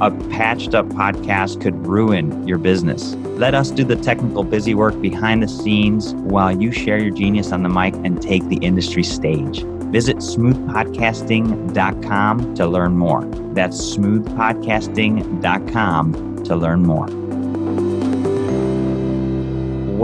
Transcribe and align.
A 0.00 0.10
patched 0.30 0.74
up 0.74 0.86
podcast 0.86 1.60
could 1.60 1.86
ruin 1.86 2.48
your 2.48 2.58
business. 2.58 3.14
Let 3.36 3.54
us 3.54 3.70
do 3.70 3.84
the 3.84 3.94
technical 3.96 4.44
busy 4.44 4.74
work 4.74 5.00
behind 5.00 5.42
the 5.42 5.48
scenes 5.48 6.14
while 6.14 6.50
you 6.50 6.72
share 6.72 6.98
your 6.98 7.14
genius 7.14 7.52
on 7.52 7.62
the 7.62 7.68
mic 7.68 7.94
and 8.04 8.20
take 8.20 8.48
the 8.48 8.56
industry 8.56 9.04
stage. 9.04 9.62
Visit 9.92 10.16
smoothpodcasting.com 10.16 12.54
to 12.54 12.66
learn 12.66 12.96
more. 12.96 13.24
That's 13.54 13.96
smoothpodcasting.com 13.96 16.44
to 16.44 16.56
learn 16.56 16.82
more. 16.82 17.23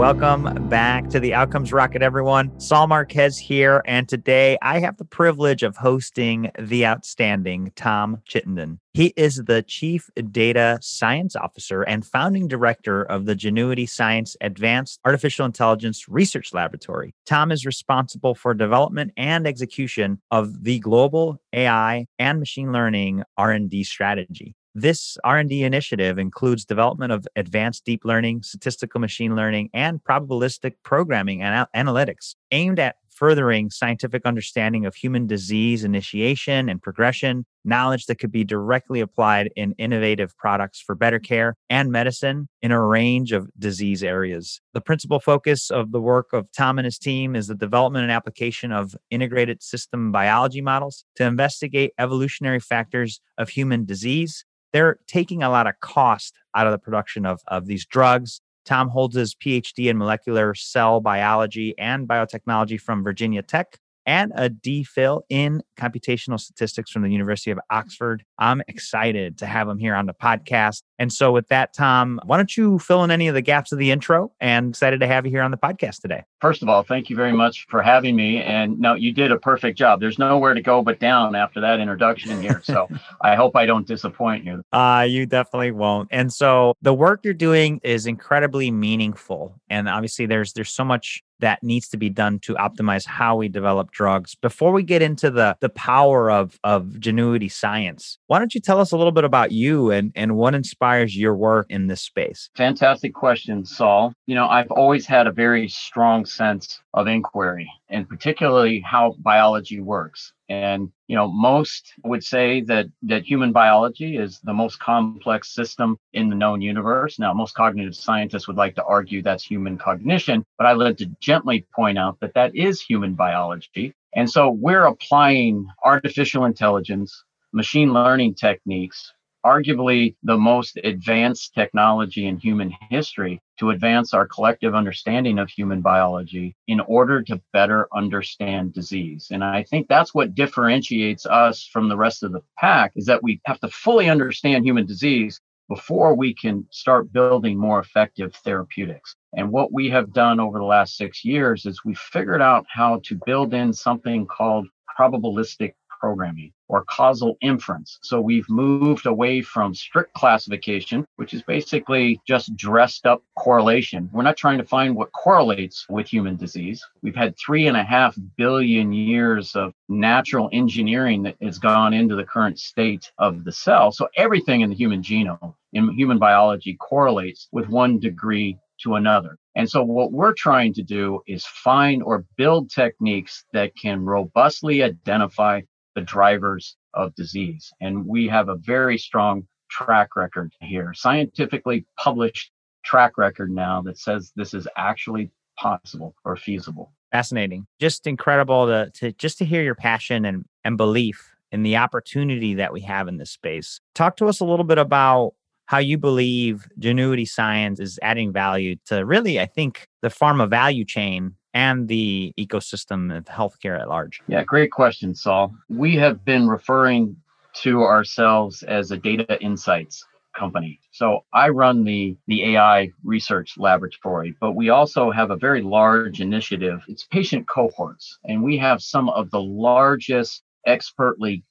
Welcome 0.01 0.67
back 0.67 1.09
to 1.09 1.19
the 1.19 1.35
Outcomes 1.35 1.71
Rocket, 1.71 2.01
everyone. 2.01 2.59
Saul 2.59 2.87
Marquez 2.87 3.37
here, 3.37 3.83
and 3.85 4.09
today 4.09 4.57
I 4.59 4.79
have 4.79 4.97
the 4.97 5.05
privilege 5.05 5.61
of 5.61 5.77
hosting 5.77 6.49
the 6.57 6.87
outstanding 6.87 7.71
Tom 7.75 8.17
Chittenden. 8.25 8.79
He 8.95 9.13
is 9.15 9.43
the 9.45 9.61
Chief 9.61 10.09
Data 10.31 10.79
Science 10.81 11.35
Officer 11.35 11.83
and 11.83 12.03
founding 12.03 12.47
director 12.47 13.03
of 13.03 13.27
the 13.27 13.35
Genuity 13.35 13.87
Science 13.87 14.35
Advanced 14.41 14.99
Artificial 15.05 15.45
Intelligence 15.45 16.09
Research 16.09 16.51
Laboratory. 16.51 17.13
Tom 17.27 17.51
is 17.51 17.63
responsible 17.63 18.33
for 18.33 18.55
development 18.55 19.13
and 19.17 19.45
execution 19.45 20.19
of 20.31 20.63
the 20.63 20.79
global 20.79 21.39
AI 21.53 22.07
and 22.17 22.39
machine 22.39 22.71
learning 22.71 23.21
R&D 23.37 23.83
strategy. 23.83 24.55
This 24.73 25.17
R&D 25.25 25.63
initiative 25.63 26.17
includes 26.17 26.63
development 26.63 27.11
of 27.11 27.27
advanced 27.35 27.83
deep 27.83 28.05
learning, 28.05 28.43
statistical 28.43 29.01
machine 29.01 29.35
learning, 29.35 29.69
and 29.73 30.01
probabilistic 30.01 30.75
programming 30.83 31.41
and 31.41 31.67
analytics 31.75 32.35
aimed 32.51 32.79
at 32.79 32.95
furthering 33.09 33.69
scientific 33.69 34.25
understanding 34.25 34.85
of 34.85 34.95
human 34.95 35.27
disease 35.27 35.83
initiation 35.83 36.69
and 36.69 36.81
progression, 36.81 37.45
knowledge 37.63 38.05
that 38.05 38.15
could 38.15 38.31
be 38.31 38.43
directly 38.43 38.99
applied 38.99 39.51
in 39.55 39.73
innovative 39.77 40.35
products 40.37 40.81
for 40.81 40.95
better 40.95 41.19
care 41.19 41.55
and 41.69 41.91
medicine 41.91 42.47
in 42.61 42.71
a 42.71 42.81
range 42.81 43.31
of 43.31 43.47
disease 43.59 44.03
areas. 44.03 44.61
The 44.73 44.81
principal 44.81 45.19
focus 45.19 45.69
of 45.69 45.91
the 45.91 46.01
work 46.01 46.33
of 46.33 46.47
Tom 46.51 46.79
and 46.79 46.85
his 46.85 46.97
team 46.97 47.35
is 47.35 47.47
the 47.47 47.55
development 47.55 48.03
and 48.03 48.11
application 48.11 48.71
of 48.71 48.95
integrated 49.11 49.61
system 49.61 50.11
biology 50.11 50.61
models 50.61 51.03
to 51.17 51.25
investigate 51.25 51.91
evolutionary 51.99 52.59
factors 52.59 53.19
of 53.37 53.49
human 53.49 53.85
disease 53.85 54.45
they're 54.73 54.99
taking 55.07 55.43
a 55.43 55.49
lot 55.49 55.67
of 55.67 55.79
cost 55.79 56.33
out 56.55 56.67
of 56.67 56.71
the 56.71 56.77
production 56.77 57.25
of, 57.25 57.41
of 57.47 57.65
these 57.65 57.85
drugs. 57.85 58.41
Tom 58.65 58.89
holds 58.89 59.15
his 59.15 59.35
PhD 59.35 59.89
in 59.89 59.97
molecular 59.97 60.53
cell 60.53 61.01
biology 61.01 61.73
and 61.77 62.07
biotechnology 62.07 62.79
from 62.79 63.03
Virginia 63.03 63.41
Tech 63.41 63.79
and 64.11 64.33
a 64.35 64.49
DPhil 64.49 65.21
in 65.29 65.63
computational 65.79 66.37
statistics 66.37 66.91
from 66.91 67.01
the 67.01 67.09
University 67.09 67.49
of 67.49 67.57
Oxford. 67.69 68.25
I'm 68.37 68.61
excited 68.67 69.37
to 69.37 69.45
have 69.45 69.69
him 69.69 69.77
here 69.77 69.95
on 69.95 70.05
the 70.05 70.13
podcast. 70.13 70.83
And 70.99 71.13
so, 71.13 71.31
with 71.31 71.47
that, 71.47 71.73
Tom, 71.73 72.19
why 72.25 72.35
don't 72.35 72.55
you 72.57 72.77
fill 72.77 73.05
in 73.05 73.09
any 73.09 73.29
of 73.29 73.35
the 73.35 73.41
gaps 73.41 73.71
of 73.71 73.79
the 73.79 73.89
intro? 73.89 74.33
And 74.41 74.71
excited 74.71 74.99
to 74.99 75.07
have 75.07 75.25
you 75.25 75.31
here 75.31 75.41
on 75.41 75.51
the 75.51 75.57
podcast 75.57 76.01
today. 76.01 76.25
First 76.41 76.61
of 76.61 76.67
all, 76.67 76.83
thank 76.83 77.09
you 77.09 77.15
very 77.15 77.31
much 77.31 77.65
for 77.69 77.81
having 77.81 78.17
me. 78.17 78.41
And 78.41 78.77
no, 78.79 78.95
you 78.95 79.13
did 79.13 79.31
a 79.31 79.39
perfect 79.39 79.77
job. 79.77 80.01
There's 80.01 80.19
nowhere 80.19 80.53
to 80.55 80.61
go 80.61 80.81
but 80.81 80.99
down 80.99 81.33
after 81.33 81.61
that 81.61 81.79
introduction 81.79 82.41
here. 82.41 82.61
So 82.65 82.89
I 83.21 83.35
hope 83.35 83.55
I 83.55 83.65
don't 83.65 83.87
disappoint 83.87 84.43
you. 84.43 84.61
Uh, 84.73 85.07
you 85.09 85.25
definitely 85.25 85.71
won't. 85.71 86.09
And 86.11 86.33
so 86.33 86.73
the 86.81 86.93
work 86.93 87.21
you're 87.23 87.33
doing 87.33 87.79
is 87.81 88.07
incredibly 88.07 88.71
meaningful. 88.71 89.55
And 89.69 89.87
obviously 89.87 90.25
there's 90.25 90.51
there's 90.51 90.73
so 90.73 90.83
much 90.83 91.23
that 91.41 91.61
needs 91.61 91.89
to 91.89 91.97
be 91.97 92.09
done 92.09 92.39
to 92.39 92.55
optimize 92.55 93.05
how 93.05 93.35
we 93.35 93.49
develop 93.49 93.91
drugs. 93.91 94.35
Before 94.35 94.71
we 94.71 94.83
get 94.83 95.01
into 95.01 95.29
the 95.29 95.57
the 95.59 95.69
power 95.69 96.31
of 96.31 96.59
of 96.63 96.85
Genuity 96.99 97.51
science, 97.51 98.17
why 98.27 98.39
don't 98.39 98.55
you 98.55 98.61
tell 98.61 98.79
us 98.79 98.91
a 98.91 98.97
little 98.97 99.11
bit 99.11 99.23
about 99.23 99.51
you 99.51 99.91
and 99.91 100.11
and 100.15 100.35
what 100.35 100.55
inspires 100.55 101.15
your 101.15 101.35
work 101.35 101.67
in 101.69 101.87
this 101.87 102.01
space? 102.01 102.49
Fantastic 102.55 103.13
question, 103.13 103.65
Saul. 103.65 104.13
You 104.25 104.35
know, 104.35 104.47
I've 104.47 104.71
always 104.71 105.05
had 105.05 105.27
a 105.27 105.31
very 105.31 105.67
strong 105.67 106.25
sense 106.25 106.79
of 106.93 107.07
inquiry 107.07 107.69
and 107.89 108.07
particularly 108.07 108.79
how 108.79 109.15
biology 109.19 109.79
works. 109.79 110.33
And 110.51 110.91
you 111.07 111.15
know, 111.15 111.31
most 111.31 111.93
would 112.03 112.23
say 112.23 112.59
that 112.61 112.87
that 113.03 113.23
human 113.23 113.53
biology 113.53 114.17
is 114.17 114.41
the 114.41 114.53
most 114.53 114.79
complex 114.79 115.55
system 115.55 115.97
in 116.11 116.27
the 116.27 116.35
known 116.35 116.61
universe. 116.61 117.17
Now, 117.19 117.33
most 117.33 117.55
cognitive 117.55 117.95
scientists 117.95 118.49
would 118.49 118.57
like 118.57 118.75
to 118.75 118.83
argue 118.83 119.21
that's 119.21 119.45
human 119.45 119.77
cognition, 119.77 120.45
but 120.57 120.67
I'd 120.67 120.73
like 120.73 120.97
to 120.97 121.05
gently 121.21 121.65
point 121.73 121.97
out 121.97 122.19
that 122.19 122.33
that 122.33 122.53
is 122.53 122.81
human 122.81 123.13
biology. 123.13 123.93
And 124.13 124.29
so 124.29 124.49
we're 124.49 124.87
applying 124.87 125.67
artificial 125.85 126.43
intelligence, 126.43 127.23
machine 127.53 127.93
learning 127.93 128.35
techniques 128.35 129.13
arguably 129.45 130.15
the 130.23 130.37
most 130.37 130.77
advanced 130.83 131.53
technology 131.53 132.27
in 132.27 132.37
human 132.37 132.73
history 132.89 133.41
to 133.59 133.71
advance 133.71 134.13
our 134.13 134.27
collective 134.27 134.75
understanding 134.75 135.39
of 135.39 135.49
human 135.49 135.81
biology 135.81 136.55
in 136.67 136.79
order 136.81 137.21
to 137.21 137.41
better 137.53 137.87
understand 137.93 138.73
disease. 138.73 139.27
And 139.31 139.43
I 139.43 139.63
think 139.63 139.87
that's 139.87 140.13
what 140.13 140.35
differentiates 140.35 141.25
us 141.25 141.65
from 141.65 141.89
the 141.89 141.97
rest 141.97 142.23
of 142.23 142.31
the 142.31 142.41
pack 142.57 142.93
is 142.95 143.05
that 143.05 143.23
we 143.23 143.39
have 143.45 143.59
to 143.61 143.69
fully 143.69 144.09
understand 144.09 144.65
human 144.65 144.85
disease 144.85 145.39
before 145.69 146.13
we 146.15 146.33
can 146.33 146.67
start 146.69 147.13
building 147.13 147.57
more 147.57 147.79
effective 147.79 148.35
therapeutics. 148.35 149.15
And 149.37 149.51
what 149.51 149.71
we 149.71 149.89
have 149.89 150.11
done 150.11 150.39
over 150.39 150.59
the 150.59 150.65
last 150.65 150.97
six 150.97 151.23
years 151.23 151.65
is 151.65 151.85
we 151.85 151.95
figured 151.95 152.41
out 152.41 152.65
how 152.67 152.99
to 153.05 153.19
build 153.25 153.53
in 153.53 153.71
something 153.71 154.25
called 154.25 154.67
probabilistic 154.99 155.73
programming 156.01 156.51
or 156.67 156.83
causal 156.85 157.37
inference. 157.41 157.99
So 158.01 158.19
we've 158.19 158.49
moved 158.49 159.05
away 159.05 159.41
from 159.41 159.75
strict 159.75 160.13
classification, 160.13 161.05
which 161.17 161.33
is 161.33 161.43
basically 161.43 162.19
just 162.27 162.55
dressed 162.55 163.05
up 163.05 163.21
correlation. 163.37 164.09
We're 164.11 164.23
not 164.23 164.37
trying 164.37 164.57
to 164.57 164.63
find 164.63 164.95
what 164.95 165.11
correlates 165.11 165.85
with 165.89 166.07
human 166.07 166.37
disease. 166.37 166.83
We've 167.03 167.15
had 167.15 167.35
three 167.37 167.67
and 167.67 167.77
a 167.77 167.83
half 167.83 168.17
billion 168.37 168.91
years 168.91 169.55
of 169.55 169.73
natural 169.89 170.49
engineering 170.51 171.23
that 171.23 171.35
has 171.41 171.59
gone 171.59 171.93
into 171.93 172.15
the 172.15 172.23
current 172.23 172.57
state 172.57 173.11
of 173.17 173.43
the 173.43 173.51
cell. 173.51 173.91
So 173.91 174.07
everything 174.15 174.61
in 174.61 174.69
the 174.69 174.75
human 174.75 175.03
genome, 175.03 175.53
in 175.73 175.93
human 175.93 176.17
biology, 176.17 176.75
correlates 176.75 177.47
with 177.51 177.67
one 177.67 177.99
degree 177.99 178.57
to 178.83 178.95
another. 178.95 179.37
And 179.55 179.69
so, 179.69 179.83
what 179.83 180.13
we're 180.13 180.33
trying 180.33 180.73
to 180.75 180.81
do 180.81 181.21
is 181.27 181.45
find 181.45 182.01
or 182.01 182.25
build 182.37 182.69
techniques 182.69 183.43
that 183.53 183.75
can 183.75 184.05
robustly 184.05 184.81
identify 184.81 185.61
the 185.95 186.01
drivers 186.01 186.75
of 186.93 187.15
disease. 187.15 187.71
And 187.81 188.05
we 188.05 188.27
have 188.27 188.49
a 188.49 188.55
very 188.55 188.97
strong 188.97 189.47
track 189.69 190.15
record 190.15 190.53
here, 190.59 190.93
scientifically 190.93 191.85
published 191.97 192.51
track 192.83 193.17
record 193.17 193.51
now 193.51 193.81
that 193.83 193.97
says 193.97 194.31
this 194.35 194.53
is 194.53 194.67
actually 194.77 195.31
possible 195.57 196.15
or 196.25 196.35
feasible. 196.35 196.91
Fascinating. 197.11 197.67
Just 197.79 198.07
incredible 198.07 198.67
to, 198.67 198.91
to 198.95 199.11
just 199.13 199.37
to 199.39 199.45
hear 199.45 199.61
your 199.61 199.75
passion 199.75 200.25
and, 200.25 200.45
and 200.63 200.77
belief 200.77 201.35
in 201.51 201.63
the 201.63 201.75
opportunity 201.75 202.53
that 202.55 202.71
we 202.71 202.81
have 202.81 203.07
in 203.07 203.17
this 203.17 203.31
space. 203.31 203.79
Talk 203.93 204.15
to 204.17 204.27
us 204.27 204.39
a 204.39 204.45
little 204.45 204.63
bit 204.63 204.77
about 204.77 205.33
how 205.65 205.77
you 205.77 205.97
believe 205.97 206.67
Genuity 206.79 207.27
Science 207.27 207.79
is 207.79 207.99
adding 208.01 208.31
value 208.31 208.75
to 208.87 209.05
really, 209.05 209.39
I 209.39 209.45
think, 209.45 209.87
the 210.01 210.09
pharma 210.09 210.49
value 210.49 210.85
chain 210.85 211.35
and 211.53 211.87
the 211.87 212.33
ecosystem 212.39 213.15
of 213.15 213.25
healthcare 213.25 213.79
at 213.79 213.89
large? 213.89 214.21
Yeah, 214.27 214.43
great 214.43 214.71
question, 214.71 215.13
Saul. 215.15 215.53
We 215.69 215.95
have 215.97 216.23
been 216.23 216.47
referring 216.47 217.15
to 217.53 217.83
ourselves 217.83 218.63
as 218.63 218.91
a 218.91 218.97
data 218.97 219.41
insights 219.41 220.05
company. 220.33 220.79
So 220.91 221.25
I 221.33 221.49
run 221.49 221.83
the 221.83 222.15
the 222.27 222.55
AI 222.55 222.91
research 223.03 223.57
laboratory, 223.57 224.35
but 224.39 224.53
we 224.53 224.69
also 224.69 225.11
have 225.11 225.31
a 225.31 225.35
very 225.35 225.61
large 225.61 226.21
initiative. 226.21 226.81
It's 226.87 227.05
patient 227.05 227.47
cohorts, 227.47 228.17
and 228.25 228.41
we 228.41 228.57
have 228.57 228.81
some 228.81 229.09
of 229.09 229.29
the 229.31 229.41
largest 229.41 230.43
expertly 230.65 231.43